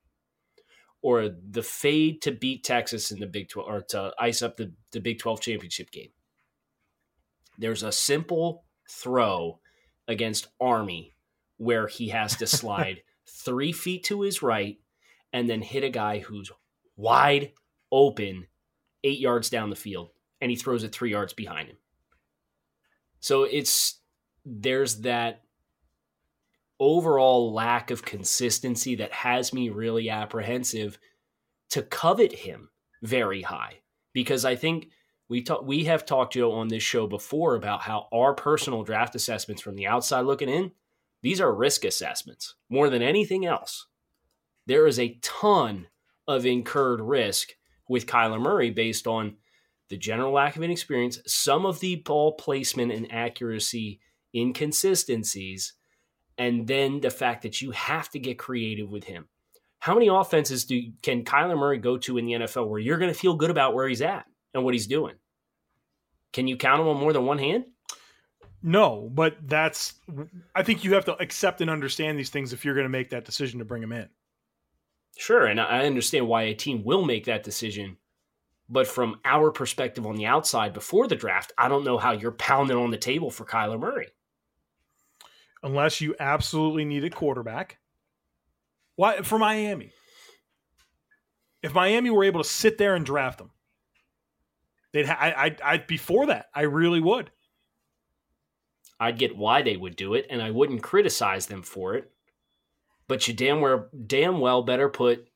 or 1.03 1.29
the 1.29 1.63
fade 1.63 2.23
to 2.23 2.33
beat 2.33 2.65
Texas 2.65 3.11
in 3.11 3.21
the 3.21 3.27
Big 3.27 3.49
12 3.49 3.69
or 3.69 3.81
to 3.83 4.13
ice 4.19 4.43
up 4.43 4.57
the, 4.57 4.73
the 4.93 5.01
Big 5.01 5.19
12 5.19 5.41
championship 5.41 5.91
game. 5.91 6.11
There's 7.59 7.83
a 7.83 7.93
simple 7.93 8.65
throw 8.89 9.61
against 10.09 10.49
Army 10.61 11.15
where 11.57 11.87
he 11.87 12.09
has 12.09 12.37
to 12.37 12.47
slide 12.47 13.03
three 13.27 13.73
feet 13.73 14.05
to 14.05 14.23
his 14.23 14.43
right 14.43 14.79
and 15.33 15.49
then 15.49 15.63
hit 15.63 15.85
a 15.85 15.91
guy 15.91 16.19
who's 16.19 16.51
wide 16.97 17.53
open 17.93 18.47
eight 19.05 19.19
yards 19.19 19.51
down 19.51 19.71
the 19.71 19.77
field 19.77 20.11
and 20.41 20.51
he 20.51 20.57
throws 20.57 20.85
it 20.85 20.93
three 20.93 21.11
yards 21.11 21.33
behind 21.33 21.69
him. 21.69 21.77
So 23.21 23.45
it's 23.45 24.01
there's 24.45 25.03
that 25.03 25.43
overall 26.79 27.53
lack 27.53 27.91
of 27.91 28.05
consistency 28.05 28.95
that 28.97 29.13
has 29.13 29.53
me 29.53 29.69
really 29.69 30.09
apprehensive 30.09 30.99
to 31.69 31.83
covet 31.83 32.33
him 32.33 32.71
very 33.03 33.43
high 33.43 33.81
because 34.13 34.45
I 34.45 34.57
think 34.57 34.89
we 35.29 35.43
talk, 35.43 35.63
we 35.63 35.85
have 35.85 36.05
talked 36.05 36.33
Joe 36.33 36.53
on 36.53 36.69
this 36.69 36.83
show 36.83 37.07
before 37.07 37.55
about 37.55 37.83
how 37.83 38.09
our 38.13 38.35
personal 38.35 38.83
draft 38.83 39.15
assessments 39.15 39.63
from 39.63 39.77
the 39.77 39.87
outside 39.87 40.23
looking 40.23 40.49
in, 40.49 40.73
these 41.23 41.41
are 41.41 41.55
risk 41.55 41.85
assessments 41.85 42.57
more 42.69 42.91
than 42.91 43.03
anything 43.03 43.47
else. 43.47 43.87
There 44.67 44.87
is 44.87 44.99
a 44.99 45.19
ton 45.23 45.87
of 46.27 46.47
incurred 46.47 47.01
risk 47.01 47.55
with 47.91 48.07
Kyler 48.07 48.41
Murray 48.41 48.71
based 48.71 49.07
on 49.07 49.37
the 49.91 49.99
general 49.99 50.33
lack 50.33 50.57
of 50.57 50.63
inexperience, 50.63 51.19
some 51.27 51.67
of 51.67 51.81
the 51.81 51.97
ball 51.97 52.33
placement 52.33 52.93
and 52.93 53.13
accuracy 53.13 54.01
inconsistencies, 54.35 55.75
and 56.39 56.67
then 56.67 57.01
the 57.01 57.11
fact 57.11 57.43
that 57.43 57.61
you 57.61 57.73
have 57.73 58.09
to 58.11 58.19
get 58.19 58.39
creative 58.39 58.91
with 58.91 59.05
him. 59.05 59.29
How 59.81 59.93
many 59.93 60.09
offenses 60.09 60.65
do 60.65 60.81
can 61.03 61.25
Kyler 61.25 61.59
Murray 61.59 61.79
go 61.79 61.99
to 61.99 62.17
in 62.17 62.25
the 62.25 62.33
NFL 62.33 62.69
where 62.69 62.81
you're 62.81 62.99
going 62.99 63.13
to 63.13 63.19
feel 63.19 63.35
good 63.35 63.51
about 63.51 63.75
where 63.75 63.89
he's 63.89 64.01
at? 64.01 64.25
and 64.55 64.65
what 64.65 64.75
he's 64.75 64.87
doing. 64.87 65.15
Can 66.33 66.47
you 66.47 66.57
count 66.57 66.81
him 66.81 66.89
on 66.89 66.97
more 66.97 67.13
than 67.13 67.27
one 67.27 67.39
hand? 67.39 67.65
No, 68.63 69.11
but 69.13 69.37
that's 69.47 69.95
I 70.55 70.63
think 70.63 70.85
you 70.85 70.95
have 70.95 71.07
to 71.07 71.17
accept 71.17 71.61
and 71.61 71.71
understand 71.71 72.19
these 72.19 72.31
things 72.31 72.53
if 72.53 72.65
you're 72.65 72.75
going 72.75 72.85
to 72.85 72.91
make 72.91 73.11
that 73.11 73.25
decision 73.25 73.59
to 73.59 73.65
bring 73.65 73.83
him 73.83 73.93
in. 73.93 74.09
Sure, 75.17 75.47
and 75.47 75.61
I 75.61 75.87
understand 75.87 76.29
why 76.29 76.43
a 76.43 76.55
team 76.55 76.83
will 76.85 77.05
make 77.05 77.25
that 77.27 77.43
decision. 77.43 77.99
But 78.69 78.87
from 78.87 79.21
our 79.25 79.51
perspective 79.51 80.07
on 80.07 80.17
the 80.17 80.27
outside 80.27 80.73
before 80.73 81.09
the 81.09 81.17
draft, 81.17 81.53
I 81.59 81.69
don't 81.69 81.85
know 81.85 81.99
how 81.99 82.13
you're 82.13 82.31
pounding 82.33 82.77
on 82.77 82.91
the 82.91 82.97
table 82.97 83.31
for 83.31 83.45
Kyler 83.45 83.79
Murray. 83.79 84.09
Unless 85.63 86.01
you 86.01 86.15
absolutely 86.19 86.85
need 86.85 87.05
a 87.05 87.11
quarterback. 87.11 87.79
Why 88.97 89.23
for 89.23 89.39
Miami? 89.39 89.93
If 91.63 91.75
Miami 91.75 92.11
were 92.11 92.25
able 92.25 92.43
to 92.43 92.49
sit 92.49 92.79
there 92.79 92.95
and 92.95 93.05
draft 93.05 93.39
them, 93.39 93.51
They'd 94.93 95.07
ha- 95.07 95.19
I, 95.19 95.47
I 95.47 95.57
I 95.65 95.79
before 95.79 96.27
that 96.27 96.47
I 96.55 96.63
really 96.63 97.01
would. 97.01 97.31
I'd 98.99 99.19
get 99.19 99.37
why 99.37 99.63
they 99.63 99.77
would 99.77 99.97
do 99.97 100.15
it, 100.15 100.27
and 100.29 100.43
I 100.43 100.51
wouldn't 100.51 100.83
criticize 100.83 101.47
them 101.47 101.63
for 101.63 101.95
it. 101.95 102.11
But 103.11 103.27
you 103.27 103.35
damn 103.35 103.61
well 103.61 103.89
damn 104.07 104.39
well 104.39 104.63
better 104.63 104.89
put 104.89 105.27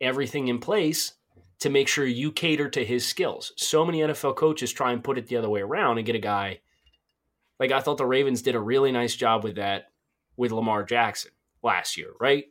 everything 0.00 0.48
in 0.48 0.58
place 0.58 1.12
to 1.60 1.70
make 1.70 1.86
sure 1.86 2.04
you 2.04 2.32
cater 2.32 2.68
to 2.68 2.84
his 2.84 3.06
skills. 3.06 3.52
So 3.56 3.86
many 3.86 4.00
NFL 4.00 4.34
coaches 4.34 4.72
try 4.72 4.90
and 4.90 5.04
put 5.04 5.16
it 5.16 5.28
the 5.28 5.36
other 5.36 5.48
way 5.48 5.60
around 5.60 5.98
and 5.98 6.06
get 6.06 6.16
a 6.16 6.18
guy 6.18 6.58
like 7.60 7.70
I 7.70 7.80
thought 7.80 7.98
the 7.98 8.06
Ravens 8.06 8.42
did 8.42 8.56
a 8.56 8.60
really 8.60 8.90
nice 8.90 9.14
job 9.14 9.44
with 9.44 9.54
that 9.54 9.92
with 10.36 10.50
Lamar 10.50 10.82
Jackson. 10.82 11.30
last 11.62 11.96
year, 11.96 12.10
right? 12.18 12.46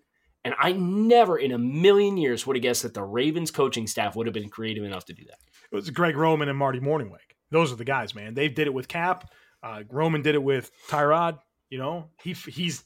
And 0.46 0.56
I 0.58 0.72
never 0.72 1.38
in 1.38 1.52
a 1.52 1.58
million 1.58 2.16
years 2.16 2.48
would 2.48 2.56
have 2.56 2.64
guessed 2.64 2.84
that 2.84 2.94
the 2.94 3.04
Ravens 3.04 3.52
coaching 3.52 3.88
staff 3.88 4.16
would 4.16 4.26
have 4.26 4.34
been 4.34 4.48
creative 4.48 4.86
enough 4.86 5.04
to 5.08 5.14
do 5.14 5.26
that. 5.26 5.40
It 5.70 5.76
was 5.76 5.90
Greg 5.90 6.16
Roman 6.16 6.48
and 6.48 6.58
Marty 6.58 6.80
Mornhinweg. 6.80 7.36
Those 7.52 7.74
are 7.74 7.76
the 7.76 7.84
guys, 7.84 8.16
man. 8.16 8.36
They 8.36 8.48
did 8.48 8.68
it 8.68 8.74
with 8.74 8.88
Cap. 8.88 9.30
Uh, 9.62 9.84
Roman 9.90 10.22
did 10.22 10.36
it 10.36 10.44
with 10.44 10.72
Tyrod. 10.88 11.40
You 11.70 11.80
know, 11.80 12.12
he 12.24 12.32
he's 12.32 12.86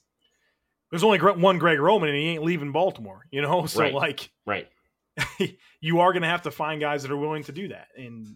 there's 0.94 1.04
only 1.04 1.18
one 1.18 1.58
Greg 1.58 1.80
Roman, 1.80 2.10
and 2.10 2.16
he 2.16 2.28
ain't 2.28 2.44
leaving 2.44 2.72
Baltimore. 2.72 3.26
You 3.32 3.42
know, 3.42 3.66
so 3.66 3.80
Right. 3.82 3.96
like, 3.96 4.30
Right. 4.46 4.70
you 5.82 6.02
are 6.02 6.14
going 6.14 6.22
to 6.22 6.28
have 6.28 6.44
to 6.44 6.52
find 6.52 6.80
guys 6.80 7.02
that 7.02 7.12
are 7.12 7.18
willing 7.18 7.44
to 7.46 7.52
do 7.52 7.70
that. 7.70 7.88
And 7.98 8.36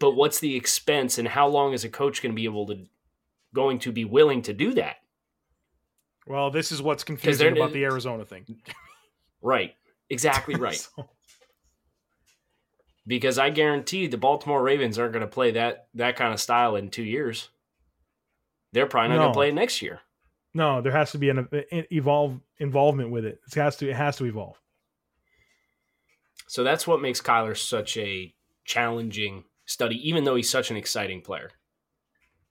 But 0.00 0.16
what's 0.16 0.40
the 0.40 0.56
expense 0.56 1.18
and 1.18 1.28
how 1.28 1.46
long 1.46 1.74
is 1.74 1.84
a 1.84 1.88
coach 1.88 2.22
going 2.22 2.32
to 2.32 2.36
be 2.36 2.46
able 2.46 2.66
to 2.66 2.86
going 3.54 3.78
to 3.80 3.92
be 3.92 4.04
willing 4.04 4.42
to 4.42 4.52
do 4.52 4.74
that? 4.74 4.96
well, 6.26 6.50
this 6.50 6.72
is 6.72 6.82
what's 6.82 7.04
confusing 7.04 7.56
about 7.56 7.72
the 7.72 7.84
Arizona 7.84 8.24
thing. 8.24 8.44
Right. 9.40 9.76
Exactly 10.10 10.56
right. 10.56 10.74
So, 10.96 11.08
because 13.06 13.38
I 13.38 13.50
guarantee 13.50 14.08
the 14.08 14.16
Baltimore 14.16 14.62
Ravens 14.62 14.98
aren't 14.98 15.12
going 15.12 15.20
to 15.20 15.28
play 15.28 15.52
that 15.52 15.86
that 15.94 16.16
kind 16.16 16.32
of 16.32 16.40
style 16.40 16.74
in 16.74 16.88
2 16.90 17.02
years. 17.04 17.50
They're 18.72 18.86
probably 18.86 19.10
not 19.10 19.16
going 19.18 19.28
to 19.28 19.36
play 19.36 19.48
it 19.50 19.54
next 19.54 19.82
year. 19.82 20.00
No, 20.54 20.80
there 20.80 20.92
has 20.92 21.10
to 21.10 21.18
be 21.18 21.30
an, 21.30 21.48
an 21.50 21.84
evolve 21.90 22.40
involvement 22.58 23.10
with 23.10 23.24
it. 23.24 23.40
It 23.46 23.54
has 23.54 23.76
to. 23.78 23.90
It 23.90 23.96
has 23.96 24.16
to 24.16 24.24
evolve. 24.24 24.60
So 26.46 26.62
that's 26.62 26.86
what 26.86 27.02
makes 27.02 27.20
Kyler 27.20 27.56
such 27.56 27.96
a 27.96 28.32
challenging 28.64 29.44
study, 29.66 30.08
even 30.08 30.24
though 30.24 30.36
he's 30.36 30.48
such 30.48 30.70
an 30.70 30.76
exciting 30.76 31.20
player. 31.20 31.50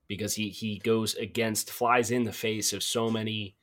Because 0.09 0.35
he 0.35 0.49
he 0.49 0.79
goes 0.79 1.15
against, 1.15 1.71
flies 1.71 2.11
in 2.11 2.25
the 2.25 2.33
face 2.33 2.73
of 2.73 2.83
so 2.83 3.09
many 3.09 3.55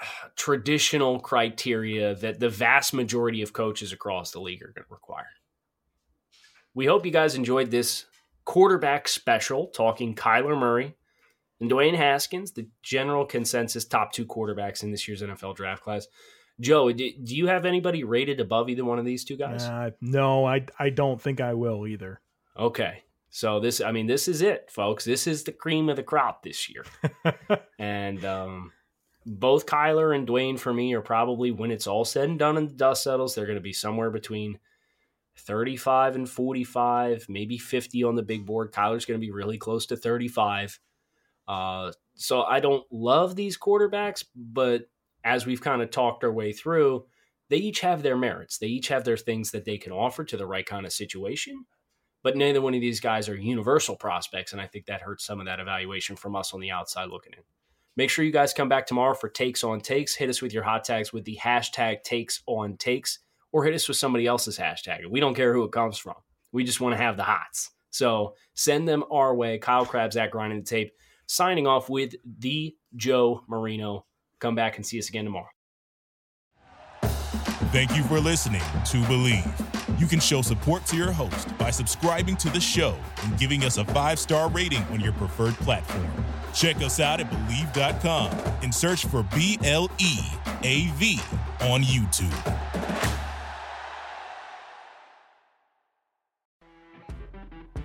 uh, 0.00 0.28
traditional 0.34 1.20
criteria 1.20 2.14
that 2.14 2.40
the 2.40 2.48
vast 2.48 2.94
majority 2.94 3.42
of 3.42 3.52
coaches 3.52 3.92
across 3.92 4.30
the 4.30 4.40
league 4.40 4.62
are 4.62 4.72
going 4.72 4.86
to 4.86 4.94
require. 4.94 5.28
We 6.74 6.86
hope 6.86 7.04
you 7.04 7.12
guys 7.12 7.34
enjoyed 7.34 7.70
this 7.70 8.06
quarterback 8.46 9.06
special 9.06 9.66
talking 9.66 10.14
Kyler 10.14 10.58
Murray 10.58 10.96
and 11.60 11.70
Dwayne 11.70 11.94
Haskins, 11.94 12.52
the 12.52 12.68
general 12.82 13.24
consensus 13.26 13.84
top 13.84 14.12
two 14.12 14.24
quarterbacks 14.24 14.82
in 14.82 14.90
this 14.90 15.06
year's 15.06 15.22
NFL 15.22 15.56
draft 15.56 15.82
class. 15.82 16.06
Joe, 16.58 16.92
do, 16.92 17.10
do 17.22 17.34
you 17.34 17.46
have 17.46 17.64
anybody 17.64 18.04
rated 18.04 18.40
above 18.40 18.68
either 18.68 18.84
one 18.84 18.98
of 18.98 19.04
these 19.04 19.24
two 19.24 19.36
guys? 19.36 19.64
Uh, 19.64 19.90
no, 20.00 20.46
I 20.46 20.66
I 20.78 20.90
don't 20.90 21.20
think 21.20 21.40
I 21.40 21.54
will 21.54 21.86
either. 21.86 22.20
Okay. 22.58 23.04
So 23.30 23.60
this 23.60 23.80
I 23.80 23.92
mean 23.92 24.06
this 24.06 24.28
is 24.28 24.42
it, 24.42 24.70
folks. 24.70 25.04
This 25.04 25.26
is 25.26 25.44
the 25.44 25.52
cream 25.52 25.88
of 25.88 25.96
the 25.96 26.02
crop 26.02 26.42
this 26.42 26.68
year. 26.68 26.84
and 27.78 28.24
um 28.24 28.72
both 29.24 29.66
Kyler 29.66 30.14
and 30.14 30.26
Dwayne 30.26 30.58
for 30.58 30.72
me 30.72 30.94
are 30.94 31.02
probably 31.02 31.50
when 31.50 31.70
it's 31.70 31.86
all 31.86 32.04
said 32.04 32.28
and 32.28 32.38
done 32.38 32.56
and 32.56 32.68
the 32.68 32.74
dust 32.74 33.04
settles, 33.04 33.34
they're 33.34 33.46
going 33.46 33.56
to 33.56 33.62
be 33.62 33.72
somewhere 33.72 34.10
between 34.10 34.58
35 35.36 36.16
and 36.16 36.28
45, 36.28 37.26
maybe 37.28 37.58
50 37.58 38.02
on 38.04 38.16
the 38.16 38.22
big 38.22 38.46
board. 38.46 38.72
Kyler's 38.72 39.04
going 39.04 39.20
to 39.20 39.24
be 39.24 39.30
really 39.30 39.58
close 39.58 39.86
to 39.86 39.96
35. 39.96 40.80
Uh, 41.50 41.90
so 42.14 42.44
I 42.44 42.60
don't 42.60 42.84
love 42.92 43.34
these 43.34 43.58
quarterbacks, 43.58 44.24
but 44.36 44.82
as 45.24 45.46
we've 45.46 45.60
kind 45.60 45.82
of 45.82 45.90
talked 45.90 46.22
our 46.22 46.32
way 46.32 46.52
through, 46.52 47.06
they 47.48 47.56
each 47.56 47.80
have 47.80 48.04
their 48.04 48.16
merits. 48.16 48.58
They 48.58 48.68
each 48.68 48.86
have 48.86 49.02
their 49.02 49.16
things 49.16 49.50
that 49.50 49.64
they 49.64 49.76
can 49.76 49.90
offer 49.90 50.22
to 50.22 50.36
the 50.36 50.46
right 50.46 50.64
kind 50.64 50.86
of 50.86 50.92
situation. 50.92 51.64
But 52.22 52.36
neither 52.36 52.60
one 52.60 52.74
of 52.74 52.80
these 52.80 53.00
guys 53.00 53.28
are 53.28 53.36
universal 53.36 53.96
prospects, 53.96 54.52
and 54.52 54.60
I 54.60 54.68
think 54.68 54.86
that 54.86 55.00
hurts 55.00 55.24
some 55.24 55.40
of 55.40 55.46
that 55.46 55.58
evaluation 55.58 56.14
from 56.14 56.36
us 56.36 56.54
on 56.54 56.60
the 56.60 56.70
outside 56.70 57.10
looking 57.10 57.32
in. 57.32 57.42
Make 57.96 58.10
sure 58.10 58.24
you 58.24 58.30
guys 58.30 58.52
come 58.52 58.68
back 58.68 58.86
tomorrow 58.86 59.14
for 59.14 59.28
takes 59.28 59.64
on 59.64 59.80
takes. 59.80 60.14
Hit 60.14 60.30
us 60.30 60.40
with 60.40 60.52
your 60.54 60.62
hot 60.62 60.84
tags 60.84 61.12
with 61.12 61.24
the 61.24 61.36
hashtag 61.42 62.04
takes 62.04 62.44
on 62.46 62.76
takes, 62.76 63.18
or 63.50 63.64
hit 63.64 63.74
us 63.74 63.88
with 63.88 63.96
somebody 63.96 64.28
else's 64.28 64.56
hashtag. 64.56 65.10
We 65.10 65.18
don't 65.18 65.34
care 65.34 65.52
who 65.52 65.64
it 65.64 65.72
comes 65.72 65.98
from. 65.98 66.14
We 66.52 66.62
just 66.62 66.80
want 66.80 66.92
to 66.92 67.02
have 67.02 67.16
the 67.16 67.24
hots. 67.24 67.72
So 67.90 68.36
send 68.54 68.86
them 68.86 69.02
our 69.10 69.34
way. 69.34 69.58
Kyle 69.58 69.84
Crabbs 69.84 70.16
at 70.16 70.30
Grinding 70.30 70.60
the 70.60 70.64
Tape, 70.64 70.92
signing 71.30 71.64
off 71.64 71.88
with 71.88 72.14
the 72.40 72.74
Joe 72.96 73.44
Marino. 73.48 74.04
Come 74.40 74.56
back 74.56 74.76
and 74.76 74.84
see 74.84 74.98
us 74.98 75.08
again 75.08 75.24
tomorrow. 75.24 75.46
Thank 77.72 77.96
you 77.96 78.02
for 78.02 78.18
listening 78.18 78.62
to 78.86 78.96
Bleav. 79.02 80.00
You 80.00 80.06
can 80.06 80.18
show 80.18 80.42
support 80.42 80.84
to 80.86 80.96
your 80.96 81.12
host 81.12 81.56
by 81.56 81.70
subscribing 81.70 82.36
to 82.38 82.50
the 82.50 82.60
show 82.60 82.96
and 83.22 83.38
giving 83.38 83.62
us 83.62 83.76
a 83.76 83.84
five 83.84 84.18
star 84.18 84.48
rating 84.50 84.82
on 84.84 84.98
your 84.98 85.12
preferred 85.12 85.54
platform. 85.54 86.10
Check 86.52 86.78
us 86.78 86.98
out 86.98 87.20
at 87.20 87.30
Bleav.com 87.30 88.32
and 88.62 88.74
search 88.74 89.06
for 89.06 89.22
B 89.22 89.56
L 89.62 89.88
E 89.98 90.18
A 90.64 90.88
V 90.96 91.20
on 91.60 91.82
YouTube. 91.82 92.79